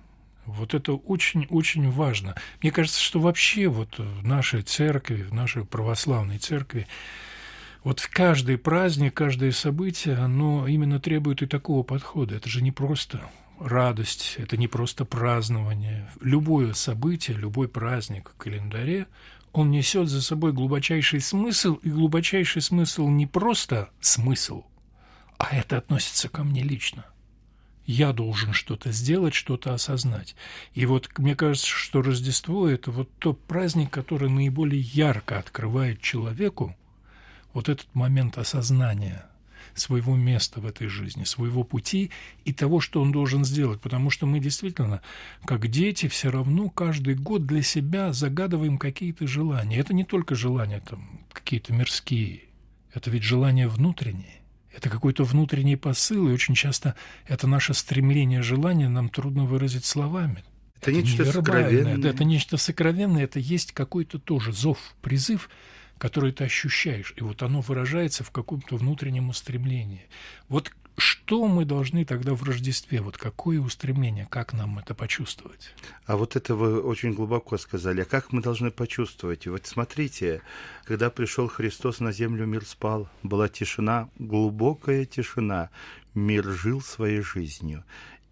вот 0.46 0.74
это 0.74 0.94
очень-очень 0.94 1.90
важно. 1.90 2.36
Мне 2.62 2.72
кажется, 2.72 3.02
что 3.02 3.20
вообще 3.20 3.68
вот 3.68 3.98
в 3.98 4.26
нашей 4.26 4.62
церкви, 4.62 5.24
в 5.24 5.34
нашей 5.34 5.66
православной 5.66 6.38
церкви, 6.38 6.88
вот 7.84 8.00
в 8.00 8.10
каждый 8.10 8.58
праздник, 8.58 9.14
каждое 9.14 9.52
событие, 9.52 10.16
оно 10.16 10.68
именно 10.68 11.00
требует 11.00 11.42
и 11.42 11.48
такого 11.48 11.84
подхода. 11.84 12.36
Это 12.36 12.50
же 12.50 12.62
не 12.62 12.72
просто 12.72 13.22
радость, 13.60 14.36
это 14.38 14.58
не 14.58 14.68
просто 14.68 15.06
празднование. 15.06 16.10
Любое 16.22 16.74
событие, 16.74 17.38
любой 17.38 17.68
праздник 17.68 18.32
в 18.34 18.38
календаре, 18.38 19.08
он 19.54 19.72
несет 19.72 20.10
за 20.10 20.22
собой 20.22 20.54
глубочайший 20.54 21.22
смысл, 21.22 21.76
и 21.76 21.90
глубочайший 21.90 22.62
смысл 22.62 23.08
не 23.08 23.28
просто 23.28 23.90
смысл, 24.00 24.66
а 25.38 25.56
это 25.56 25.78
относится 25.78 26.30
ко 26.30 26.44
мне 26.44 26.64
лично. 26.64 27.06
Я 27.92 28.14
должен 28.14 28.54
что-то 28.54 28.92
сделать, 28.92 29.34
что-то 29.34 29.74
осознать. 29.74 30.36
И 30.76 30.86
вот 30.86 31.10
мне 31.18 31.36
кажется, 31.36 31.66
что 31.66 32.04
Рождество– 32.04 32.68
это 32.70 32.92
вот 32.92 33.10
тот 33.18 33.44
праздник, 33.46 33.90
который 33.90 34.30
наиболее 34.30 34.80
ярко 34.80 35.40
открывает 35.40 36.00
человеку 36.00 36.78
вот 37.52 37.68
этот 37.68 37.88
момент 37.96 38.38
осознания– 38.38 39.26
своего 39.74 40.16
места 40.16 40.60
в 40.60 40.68
этой 40.68 40.88
жизни, 40.88 41.24
своего 41.24 41.64
пути 41.64 42.12
и 42.46 42.54
того, 42.54 42.80
что 42.80 43.02
он 43.02 43.12
должен 43.12 43.44
сделать. 43.44 43.82
Потому 43.82 44.12
что 44.12 44.28
мы 44.28 44.40
действительно, 44.40 45.02
как 45.46 45.68
дети, 45.68 46.08
все 46.08 46.30
равно 46.30 46.70
каждый 46.70 47.16
год 47.16 47.48
для 47.48 47.64
себя 47.64 48.14
загадываем 48.14 48.78
какие-то 48.78 49.26
желания. 49.26 49.80
Это 49.80 49.96
не 49.96 50.04
только 50.04 50.36
желания 50.36 50.82
там 50.82 51.22
какие-то 51.32 51.74
мирские, 51.74 52.44
это 52.94 53.10
ведь 53.10 53.24
желания 53.24 53.68
внутренние. 53.68 54.42
Это 54.76 54.90
какой-то 54.90 55.24
внутренний 55.24 55.76
посыл, 55.76 56.30
и 56.30 56.34
очень 56.34 56.56
часто 56.56 56.96
это 57.28 57.48
наше 57.48 57.74
стремление, 57.74 58.42
желание 58.42 58.90
нам 58.90 59.10
трудно 59.10 59.46
выразить 59.46 59.86
словами. 59.86 60.44
Это, 60.82 60.92
это 60.92 61.02
нечто 61.02 61.26
сокровенное. 61.26 62.10
Это 62.10 62.24
нечто 62.24 62.58
сокровенное, 62.58 63.24
это 63.24 63.40
есть 63.40 63.74
какой-то 63.74 64.20
тоже 64.20 64.54
зов, 64.54 64.78
призыв, 65.02 65.50
которое 65.98 66.32
ты 66.32 66.46
ощущаешь, 66.46 67.14
и 67.18 67.22
вот 67.22 67.44
оно 67.44 67.62
выражается 67.62 68.24
в 68.24 68.32
каком-то 68.32 68.78
внутреннем 68.78 69.30
устремлении. 69.30 70.08
Вот 70.48 70.72
что 71.00 71.48
мы 71.48 71.66
должны 71.66 72.06
тогда 72.06 72.34
в 72.34 72.44
Рождестве? 72.44 73.02
Вот 73.02 73.18
какое 73.18 73.60
устремление? 73.60 74.28
Как 74.30 74.54
нам 74.54 74.80
это 74.80 74.94
почувствовать? 74.94 75.74
А 76.06 76.18
вот 76.18 76.36
это 76.36 76.56
вы 76.56 76.82
очень 76.82 77.14
глубоко 77.14 77.58
сказали. 77.58 78.02
А 78.02 78.06
как 78.06 78.32
мы 78.32 78.42
должны 78.42 78.72
почувствовать? 78.72 79.48
Вот 79.48 79.66
смотрите, 79.66 80.42
когда 80.84 81.10
пришел 81.10 81.48
Христос 81.48 82.00
на 82.00 82.12
землю, 82.12 82.46
мир 82.46 82.66
спал, 82.66 83.10
была 83.24 83.48
тишина, 83.50 84.10
глубокая 84.20 85.06
тишина. 85.06 85.70
Мир 86.14 86.46
жил 86.46 86.82
своей 86.82 87.22
жизнью. 87.22 87.84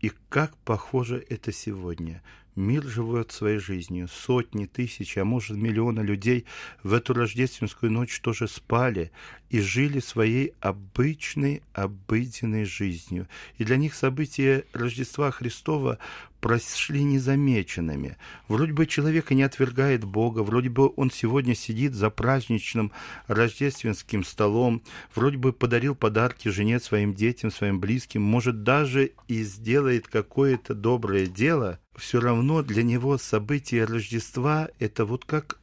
И 0.01 0.11
как 0.29 0.55
похоже 0.57 1.25
это 1.29 1.51
сегодня. 1.51 2.21
Мир 2.57 2.83
живет 2.83 3.31
своей 3.31 3.59
жизнью. 3.59 4.07
Сотни, 4.07 4.65
тысячи, 4.65 5.19
а 5.19 5.25
может 5.25 5.55
миллионы 5.55 5.99
людей 5.99 6.45
в 6.81 6.93
эту 6.93 7.13
рождественскую 7.13 7.91
ночь 7.91 8.19
тоже 8.19 8.47
спали 8.47 9.11
и 9.51 9.59
жили 9.59 9.99
своей 9.99 10.53
обычной, 10.59 11.61
обыденной 11.73 12.65
жизнью. 12.65 13.27
И 13.59 13.63
для 13.63 13.77
них 13.77 13.93
события 13.93 14.65
Рождества 14.73 15.29
Христова 15.29 15.99
прошли 16.39 17.03
незамеченными. 17.03 18.17
Вроде 18.47 18.73
бы 18.73 18.85
человек 18.85 19.31
и 19.31 19.35
не 19.35 19.43
отвергает 19.43 20.03
Бога, 20.03 20.41
вроде 20.41 20.69
бы 20.69 20.91
он 20.95 21.11
сегодня 21.11 21.55
сидит 21.55 21.93
за 21.93 22.09
праздничным 22.09 22.91
рождественским 23.27 24.23
столом, 24.23 24.81
вроде 25.15 25.37
бы 25.37 25.53
подарил 25.53 25.95
подарки 25.95 26.49
жене, 26.49 26.79
своим 26.79 27.13
детям, 27.13 27.51
своим 27.51 27.79
близким, 27.79 28.21
может 28.21 28.63
даже 28.63 29.11
и 29.27 29.43
сделает 29.43 30.07
какое-то 30.07 30.73
доброе 30.75 31.25
дело, 31.25 31.79
все 31.95 32.19
равно 32.19 32.61
для 32.61 32.83
него 32.83 33.17
событие 33.17 33.85
Рождества– 33.85 34.69
это 34.79 35.05
вот 35.05 35.25
как 35.25 35.59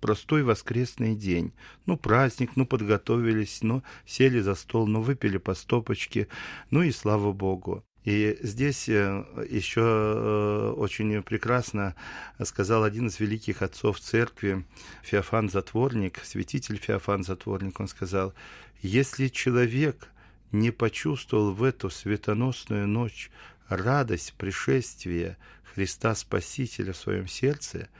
простой 0.00 0.42
воскресный 0.42 1.14
день. 1.14 1.52
Ну, 1.86 1.96
праздник, 1.96 2.52
ну, 2.56 2.66
подготовились, 2.66 3.60
ну, 3.62 3.82
сели 4.06 4.40
за 4.40 4.54
стол, 4.54 4.86
ну, 4.86 5.00
выпили 5.00 5.38
по 5.38 5.54
стопочке, 5.54 6.28
ну 6.70 6.82
и 6.82 6.90
слава 6.90 7.32
Богу. 7.32 7.84
И 8.08 8.38
здесь 8.40 8.88
э, 8.88 9.22
еще 9.50 9.82
э, 9.82 10.72
очень 10.78 11.22
прекрасно 11.22 11.94
сказал 12.42 12.84
один 12.84 13.08
из 13.08 13.20
великих 13.20 13.60
отцов 13.60 14.00
церкви, 14.00 14.64
Феофан 15.02 15.50
Затворник, 15.50 16.24
святитель 16.24 16.78
Феофан 16.78 17.22
Затворник, 17.22 17.78
он 17.80 17.86
сказал, 17.86 18.32
если 18.80 19.28
человек 19.28 20.08
не 20.52 20.70
почувствовал 20.70 21.52
в 21.52 21.62
эту 21.62 21.90
светоносную 21.90 22.88
ночь 22.88 23.30
радость 23.68 24.32
пришествия 24.38 25.36
Христа 25.74 26.14
Спасителя 26.14 26.94
в 26.94 26.96
своем 26.96 27.28
сердце, 27.28 27.90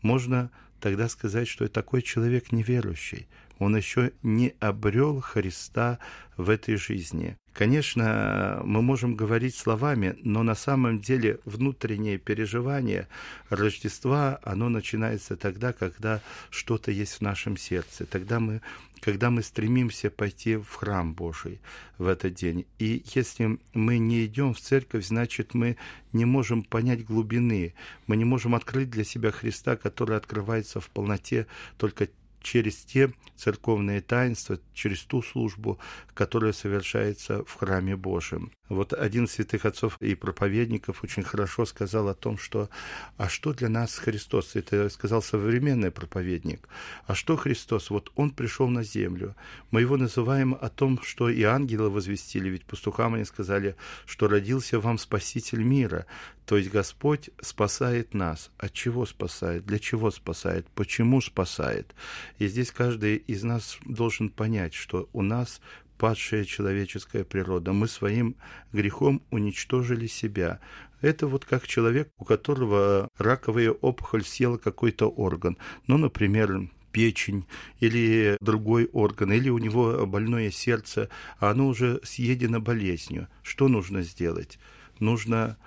можно 0.00 0.52
тогда 0.78 1.08
сказать, 1.08 1.48
что 1.48 1.66
такой 1.66 2.02
человек 2.02 2.52
неверующий. 2.52 3.26
Он 3.60 3.76
еще 3.76 4.12
не 4.22 4.54
обрел 4.58 5.20
Христа 5.20 5.98
в 6.36 6.48
этой 6.48 6.76
жизни. 6.76 7.36
Конечно, 7.52 8.62
мы 8.64 8.80
можем 8.80 9.16
говорить 9.16 9.54
словами, 9.54 10.16
но 10.22 10.42
на 10.42 10.54
самом 10.54 11.00
деле 11.00 11.40
внутреннее 11.44 12.16
переживание 12.16 13.06
Рождества, 13.50 14.40
оно 14.42 14.70
начинается 14.70 15.36
тогда, 15.36 15.74
когда 15.74 16.22
что-то 16.48 16.90
есть 16.90 17.14
в 17.14 17.20
нашем 17.20 17.58
сердце. 17.58 18.06
Тогда 18.06 18.40
мы, 18.40 18.62
когда 19.00 19.28
мы 19.28 19.42
стремимся 19.42 20.08
пойти 20.10 20.56
в 20.56 20.74
храм 20.74 21.12
Божий 21.12 21.60
в 21.98 22.06
этот 22.06 22.34
день. 22.34 22.64
И 22.78 23.02
если 23.14 23.58
мы 23.74 23.98
не 23.98 24.24
идем 24.24 24.54
в 24.54 24.60
церковь, 24.60 25.04
значит, 25.04 25.52
мы 25.52 25.76
не 26.14 26.24
можем 26.24 26.62
понять 26.62 27.04
глубины, 27.04 27.74
мы 28.06 28.16
не 28.16 28.24
можем 28.24 28.54
открыть 28.54 28.88
для 28.88 29.04
себя 29.04 29.32
Христа, 29.32 29.76
который 29.76 30.16
открывается 30.16 30.80
в 30.80 30.88
полноте 30.88 31.46
только 31.76 32.08
через 32.40 32.76
те 32.76 33.12
церковные 33.36 34.00
таинства, 34.00 34.58
через 34.74 35.02
ту 35.02 35.22
службу, 35.22 35.78
которая 36.14 36.52
совершается 36.52 37.44
в 37.44 37.54
храме 37.54 37.96
Божьем. 37.96 38.52
Вот 38.68 38.92
один 38.92 39.24
из 39.24 39.32
святых 39.32 39.64
отцов 39.64 39.96
и 40.00 40.14
проповедников 40.14 41.02
очень 41.02 41.24
хорошо 41.24 41.66
сказал 41.66 42.08
о 42.08 42.14
том, 42.14 42.38
что 42.38 42.70
«А 43.16 43.28
что 43.28 43.52
для 43.52 43.68
нас 43.68 43.96
Христос?» 43.96 44.54
Это 44.54 44.88
сказал 44.90 45.22
современный 45.22 45.90
проповедник. 45.90 46.68
«А 47.06 47.16
что 47.16 47.36
Христос? 47.36 47.90
Вот 47.90 48.12
Он 48.14 48.30
пришел 48.30 48.68
на 48.68 48.84
землю. 48.84 49.34
Мы 49.72 49.80
Его 49.80 49.96
называем 49.96 50.56
о 50.60 50.68
том, 50.68 51.00
что 51.02 51.28
и 51.28 51.42
ангелы 51.42 51.90
возвестили, 51.90 52.48
ведь 52.48 52.64
пастухам 52.64 53.14
они 53.14 53.24
сказали, 53.24 53.74
что 54.06 54.28
родился 54.28 54.78
вам 54.78 54.98
Спаситель 54.98 55.64
мира. 55.64 56.06
То 56.46 56.56
есть 56.56 56.70
Господь 56.70 57.30
спасает 57.40 58.14
нас. 58.14 58.50
От 58.58 58.72
чего 58.72 59.06
спасает? 59.06 59.66
Для 59.66 59.78
чего 59.78 60.10
спасает? 60.10 60.66
Почему 60.74 61.20
спасает? 61.20 61.94
И 62.40 62.48
здесь 62.48 62.70
каждый 62.70 63.16
из 63.16 63.44
нас 63.44 63.78
должен 63.84 64.30
понять, 64.30 64.72
что 64.72 65.10
у 65.12 65.20
нас 65.20 65.60
падшая 65.98 66.46
человеческая 66.46 67.22
природа. 67.22 67.74
Мы 67.74 67.86
своим 67.86 68.34
грехом 68.72 69.22
уничтожили 69.30 70.06
себя. 70.06 70.58
Это 71.02 71.26
вот 71.26 71.44
как 71.44 71.66
человек, 71.66 72.10
у 72.16 72.24
которого 72.24 73.10
раковая 73.18 73.72
опухоль 73.72 74.24
съела 74.24 74.56
какой-то 74.56 75.10
орган. 75.10 75.58
Ну, 75.86 75.98
например, 75.98 76.70
печень 76.92 77.44
или 77.78 78.38
другой 78.40 78.86
орган, 78.86 79.34
или 79.34 79.50
у 79.50 79.58
него 79.58 80.06
больное 80.06 80.50
сердце, 80.50 81.10
а 81.40 81.50
оно 81.50 81.68
уже 81.68 82.00
съедено 82.04 82.58
болезнью. 82.58 83.28
Что 83.42 83.68
нужно 83.68 84.00
сделать? 84.00 84.58
Нужно 84.98 85.58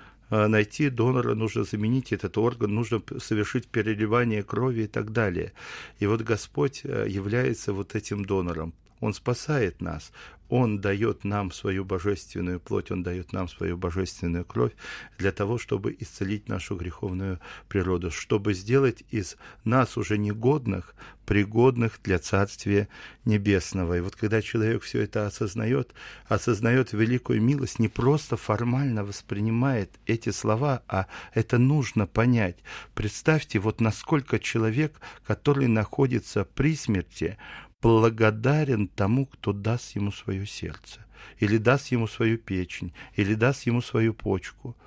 найти 0.47 0.89
донора, 0.89 1.35
нужно 1.35 1.63
заменить 1.63 2.13
этот 2.13 2.37
орган, 2.37 2.73
нужно 2.73 3.01
совершить 3.19 3.67
переливание 3.67 4.43
крови 4.43 4.83
и 4.83 4.87
так 4.87 5.11
далее. 5.11 5.51
И 5.99 6.07
вот 6.07 6.21
Господь 6.21 6.81
э, 6.83 7.05
является 7.09 7.73
вот 7.73 7.95
этим 7.95 8.25
донором. 8.25 8.73
Он 9.03 9.13
спасает 9.13 9.81
нас. 9.81 10.13
Он 10.47 10.79
дает 10.79 11.25
нам 11.25 11.51
свою 11.51 11.83
божественную 11.83 12.61
плоть, 12.61 12.89
Он 12.89 13.03
дает 13.03 13.33
нам 13.33 13.49
свою 13.49 13.75
божественную 13.75 14.45
кровь 14.45 14.71
для 15.17 15.33
того, 15.33 15.57
чтобы 15.57 15.93
исцелить 15.99 16.47
нашу 16.47 16.77
греховную 16.77 17.41
природу, 17.67 18.11
чтобы 18.11 18.53
сделать 18.53 19.03
из 19.09 19.35
нас 19.65 19.97
уже 19.97 20.17
негодных, 20.17 20.95
пригодных 21.25 21.99
для 22.01 22.17
Царствия 22.17 22.87
Небесного. 23.25 23.97
И 23.97 23.99
вот 23.99 24.15
когда 24.15 24.41
человек 24.41 24.83
все 24.83 25.01
это 25.01 25.27
осознает, 25.27 25.93
осознает 26.27 26.93
великую 26.93 27.41
милость, 27.41 27.79
не 27.79 27.89
просто 27.89 28.37
формально 28.37 29.03
воспринимает 29.03 29.91
эти 30.05 30.29
слова, 30.29 30.81
а 30.87 31.07
это 31.33 31.57
нужно 31.57 32.07
понять. 32.07 32.57
Представьте, 32.93 33.59
вот 33.59 33.81
насколько 33.81 34.39
человек, 34.39 35.01
который 35.25 35.67
находится 35.67 36.45
при 36.45 36.75
смерти, 36.75 37.37
благодарен 37.83 38.87
тому, 38.87 39.25
кто 39.25 39.51
даст 39.51 39.95
ему 39.97 40.11
свое 40.13 40.47
сердце, 40.47 41.01
или 41.37 41.57
даст 41.57 41.91
ему 41.91 42.07
свою 42.07 42.37
печень, 42.37 42.93
или 43.15 43.33
даст 43.35 43.67
ему 43.67 43.81
свою 43.81 44.13
почку, 44.13 44.77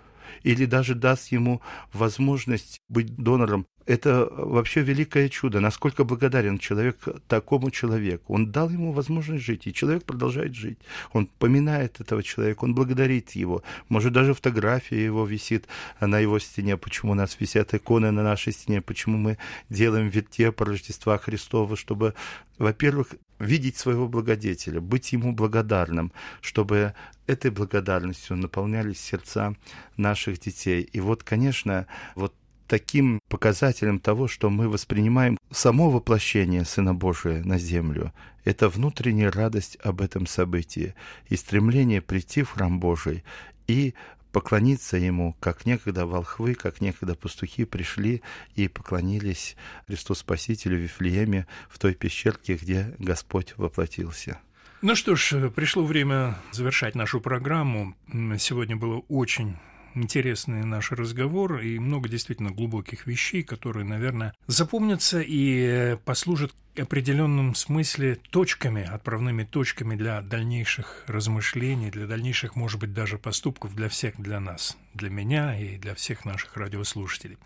или 0.43 0.67
даже 0.67 0.95
даст 0.95 1.33
ему 1.33 1.61
возможность 1.93 2.81
быть 2.89 3.15
донором 3.17 3.67
это 3.87 4.29
вообще 4.33 4.83
великое 4.83 5.29
чудо. 5.29 5.61
Насколько 5.61 6.05
благодарен 6.05 6.59
человек 6.59 6.97
такому 7.29 7.71
человеку. 7.71 8.35
Он 8.35 8.51
дал 8.51 8.69
ему 8.69 8.93
возможность 8.93 9.45
жить, 9.45 9.67
и 9.67 9.73
человек 9.73 10.05
продолжает 10.05 10.55
жить. 10.55 10.79
Он 11.12 11.27
поминает 11.27 12.01
этого 12.01 12.23
человека, 12.23 12.65
он 12.65 12.75
благодарит 12.75 13.31
его. 13.31 13.62
Может, 13.89 14.12
даже 14.12 14.35
фотография 14.35 15.03
его 15.03 15.25
висит 15.25 15.67
на 16.01 16.19
его 16.19 16.39
стене. 16.41 16.77
Почему 16.77 17.12
у 17.12 17.15
нас 17.15 17.37
висят 17.39 17.75
иконы 17.75 18.11
на 18.11 18.25
нашей 18.25 18.53
стене? 18.53 18.83
Почему 18.83 19.17
мы 19.17 19.39
делаем 19.71 20.09
вертеп 20.09 20.61
Рождества 20.61 21.17
Христова? 21.19 21.77
Чтобы, 21.77 22.15
во-первых, 22.59 23.15
видеть 23.38 23.77
своего 23.77 24.09
благодетеля, 24.09 24.81
быть 24.81 25.12
ему 25.12 25.33
благодарным, 25.33 26.12
чтобы 26.40 26.94
этой 27.27 27.51
благодарностью 27.51 28.37
наполнялись 28.37 29.01
сердца 29.01 29.55
наших 29.96 30.38
детей. 30.38 30.83
И 30.83 31.01
вот, 31.01 31.22
конечно, 31.22 31.87
вот 32.14 32.35
таким 32.66 33.20
показателем 33.29 33.99
того, 34.01 34.29
что 34.29 34.51
мы 34.51 34.68
воспринимаем 34.68 35.38
само 35.51 35.90
воплощение 35.90 36.64
Сына 36.64 36.94
Божия 36.94 37.42
на 37.44 37.59
землю. 37.59 38.12
Это 38.44 38.68
внутренняя 38.68 39.31
радость 39.31 39.77
об 39.83 40.01
этом 40.01 40.27
событии 40.27 40.94
и 41.29 41.37
стремление 41.37 42.01
прийти 42.01 42.42
в 42.42 42.51
храм 42.51 42.79
Божий 42.79 43.25
и 43.66 43.94
поклониться 44.37 44.99
Ему, 44.99 45.35
как 45.40 45.64
некогда 45.64 46.05
волхвы, 46.05 46.55
как 46.55 46.83
некогда 46.83 47.14
пастухи 47.14 47.64
пришли 47.64 48.20
и 48.55 48.68
поклонились 48.68 49.57
Христу 49.87 50.14
Спасителю 50.14 50.77
в 50.77 50.81
Вифлееме, 50.81 51.46
в 51.70 51.79
той 51.79 51.94
пещерке, 51.94 52.57
где 52.57 52.94
Господь 52.99 53.55
воплотился. 53.57 54.38
Ну 54.83 54.94
что 54.94 55.16
ж, 55.16 55.49
пришло 55.49 55.87
время 55.87 56.37
завершать 56.53 56.94
нашу 56.94 57.22
программу. 57.22 57.96
Сегодня 58.38 58.77
было 58.77 58.99
очень 59.09 59.57
интересный 59.97 60.65
наш 60.65 60.93
разговор 60.93 61.59
и 61.59 61.79
много 61.79 62.09
действительно 62.09 62.51
глубоких 62.51 63.07
вещей, 63.07 63.43
которые, 63.43 63.85
наверное, 63.85 64.35
запомнятся 64.47 65.21
и 65.21 65.97
послужат 66.05 66.53
в 66.77 66.83
определенном 66.83 67.55
смысле 67.55 68.17
точками, 68.31 68.85
отправными 68.85 69.45
точками 69.45 69.97
для 69.97 70.21
дальнейших 70.21 71.05
размышлений, 71.07 71.91
для 71.91 72.07
дальнейших, 72.07 72.55
может 72.55 72.79
быть, 72.79 72.93
даже 72.93 73.19
поступков 73.19 73.75
для 73.75 73.89
всех, 73.89 74.21
для 74.21 74.41
нас, 74.41 74.77
для 74.93 75.09
меня 75.09 75.59
и 75.59 75.79
для 75.79 75.95
всех 75.95 76.25
наших 76.25 76.57
радиослушателей. 76.57 77.39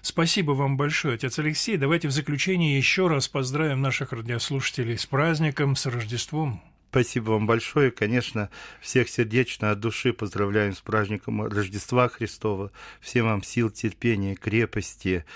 Спасибо 0.00 0.52
вам 0.52 0.76
большое, 0.76 1.16
отец 1.16 1.38
Алексей. 1.38 1.76
Давайте 1.76 2.08
в 2.08 2.12
заключение 2.12 2.78
еще 2.78 3.08
раз 3.08 3.28
поздравим 3.28 3.82
наших 3.82 4.12
радиослушателей 4.12 4.96
с 4.96 5.04
праздником, 5.04 5.76
с 5.76 5.84
Рождеством. 5.86 6.62
Спасибо 6.90 7.32
вам 7.32 7.46
большое. 7.46 7.90
Конечно, 7.90 8.48
всех 8.80 9.08
сердечно 9.08 9.70
от 9.70 9.80
души 9.80 10.12
поздравляем 10.12 10.74
с 10.74 10.80
праздником 10.80 11.44
Рождества 11.44 12.08
Христова. 12.08 12.72
Всем 13.00 13.26
вам 13.26 13.42
сил, 13.42 13.68
терпения, 13.68 14.34
крепости, 14.34 15.26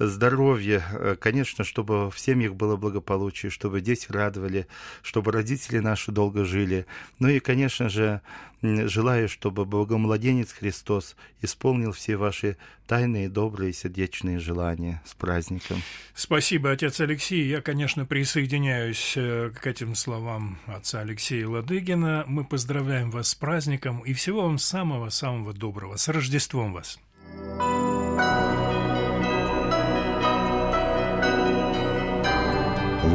здоровья, 0.00 0.82
э, 0.92 1.16
конечно, 1.20 1.62
чтобы 1.64 2.10
в 2.10 2.18
семьях 2.18 2.54
было 2.54 2.76
благополучие, 2.76 3.50
чтобы 3.50 3.80
дети 3.80 4.06
радовали, 4.08 4.66
чтобы 5.02 5.30
родители 5.32 5.78
наши 5.78 6.10
долго 6.10 6.44
жили. 6.44 6.86
Ну 7.18 7.28
и, 7.28 7.38
конечно 7.38 7.88
же, 7.88 8.22
желаю, 8.62 9.28
чтобы 9.28 9.64
Богомладенец 9.64 10.52
Христос 10.52 11.16
исполнил 11.42 11.92
все 11.92 12.16
ваши 12.16 12.56
тайные, 12.86 13.28
добрые, 13.28 13.72
сердечные 13.72 14.38
желания 14.38 15.02
с 15.04 15.14
праздником. 15.14 15.82
Спасибо, 16.14 16.70
отец 16.70 17.00
Алексей. 17.00 17.46
Я, 17.46 17.60
конечно, 17.60 18.06
присоединяюсь 18.06 19.14
э, 19.16 19.50
к 19.50 19.66
этим 19.66 19.94
словам 19.94 20.58
отца 20.66 21.00
Алексея 21.00 21.46
Ладыгина. 21.46 22.24
Мы 22.26 22.44
поздравляем 22.44 23.10
вас 23.10 23.28
с 23.28 23.34
праздником 23.34 24.00
и 24.00 24.12
всего 24.12 24.42
вам 24.42 24.58
самого-самого 24.58 25.52
доброго. 25.52 25.96
С 25.96 26.08
Рождеством 26.08 26.72
вас! 26.72 26.98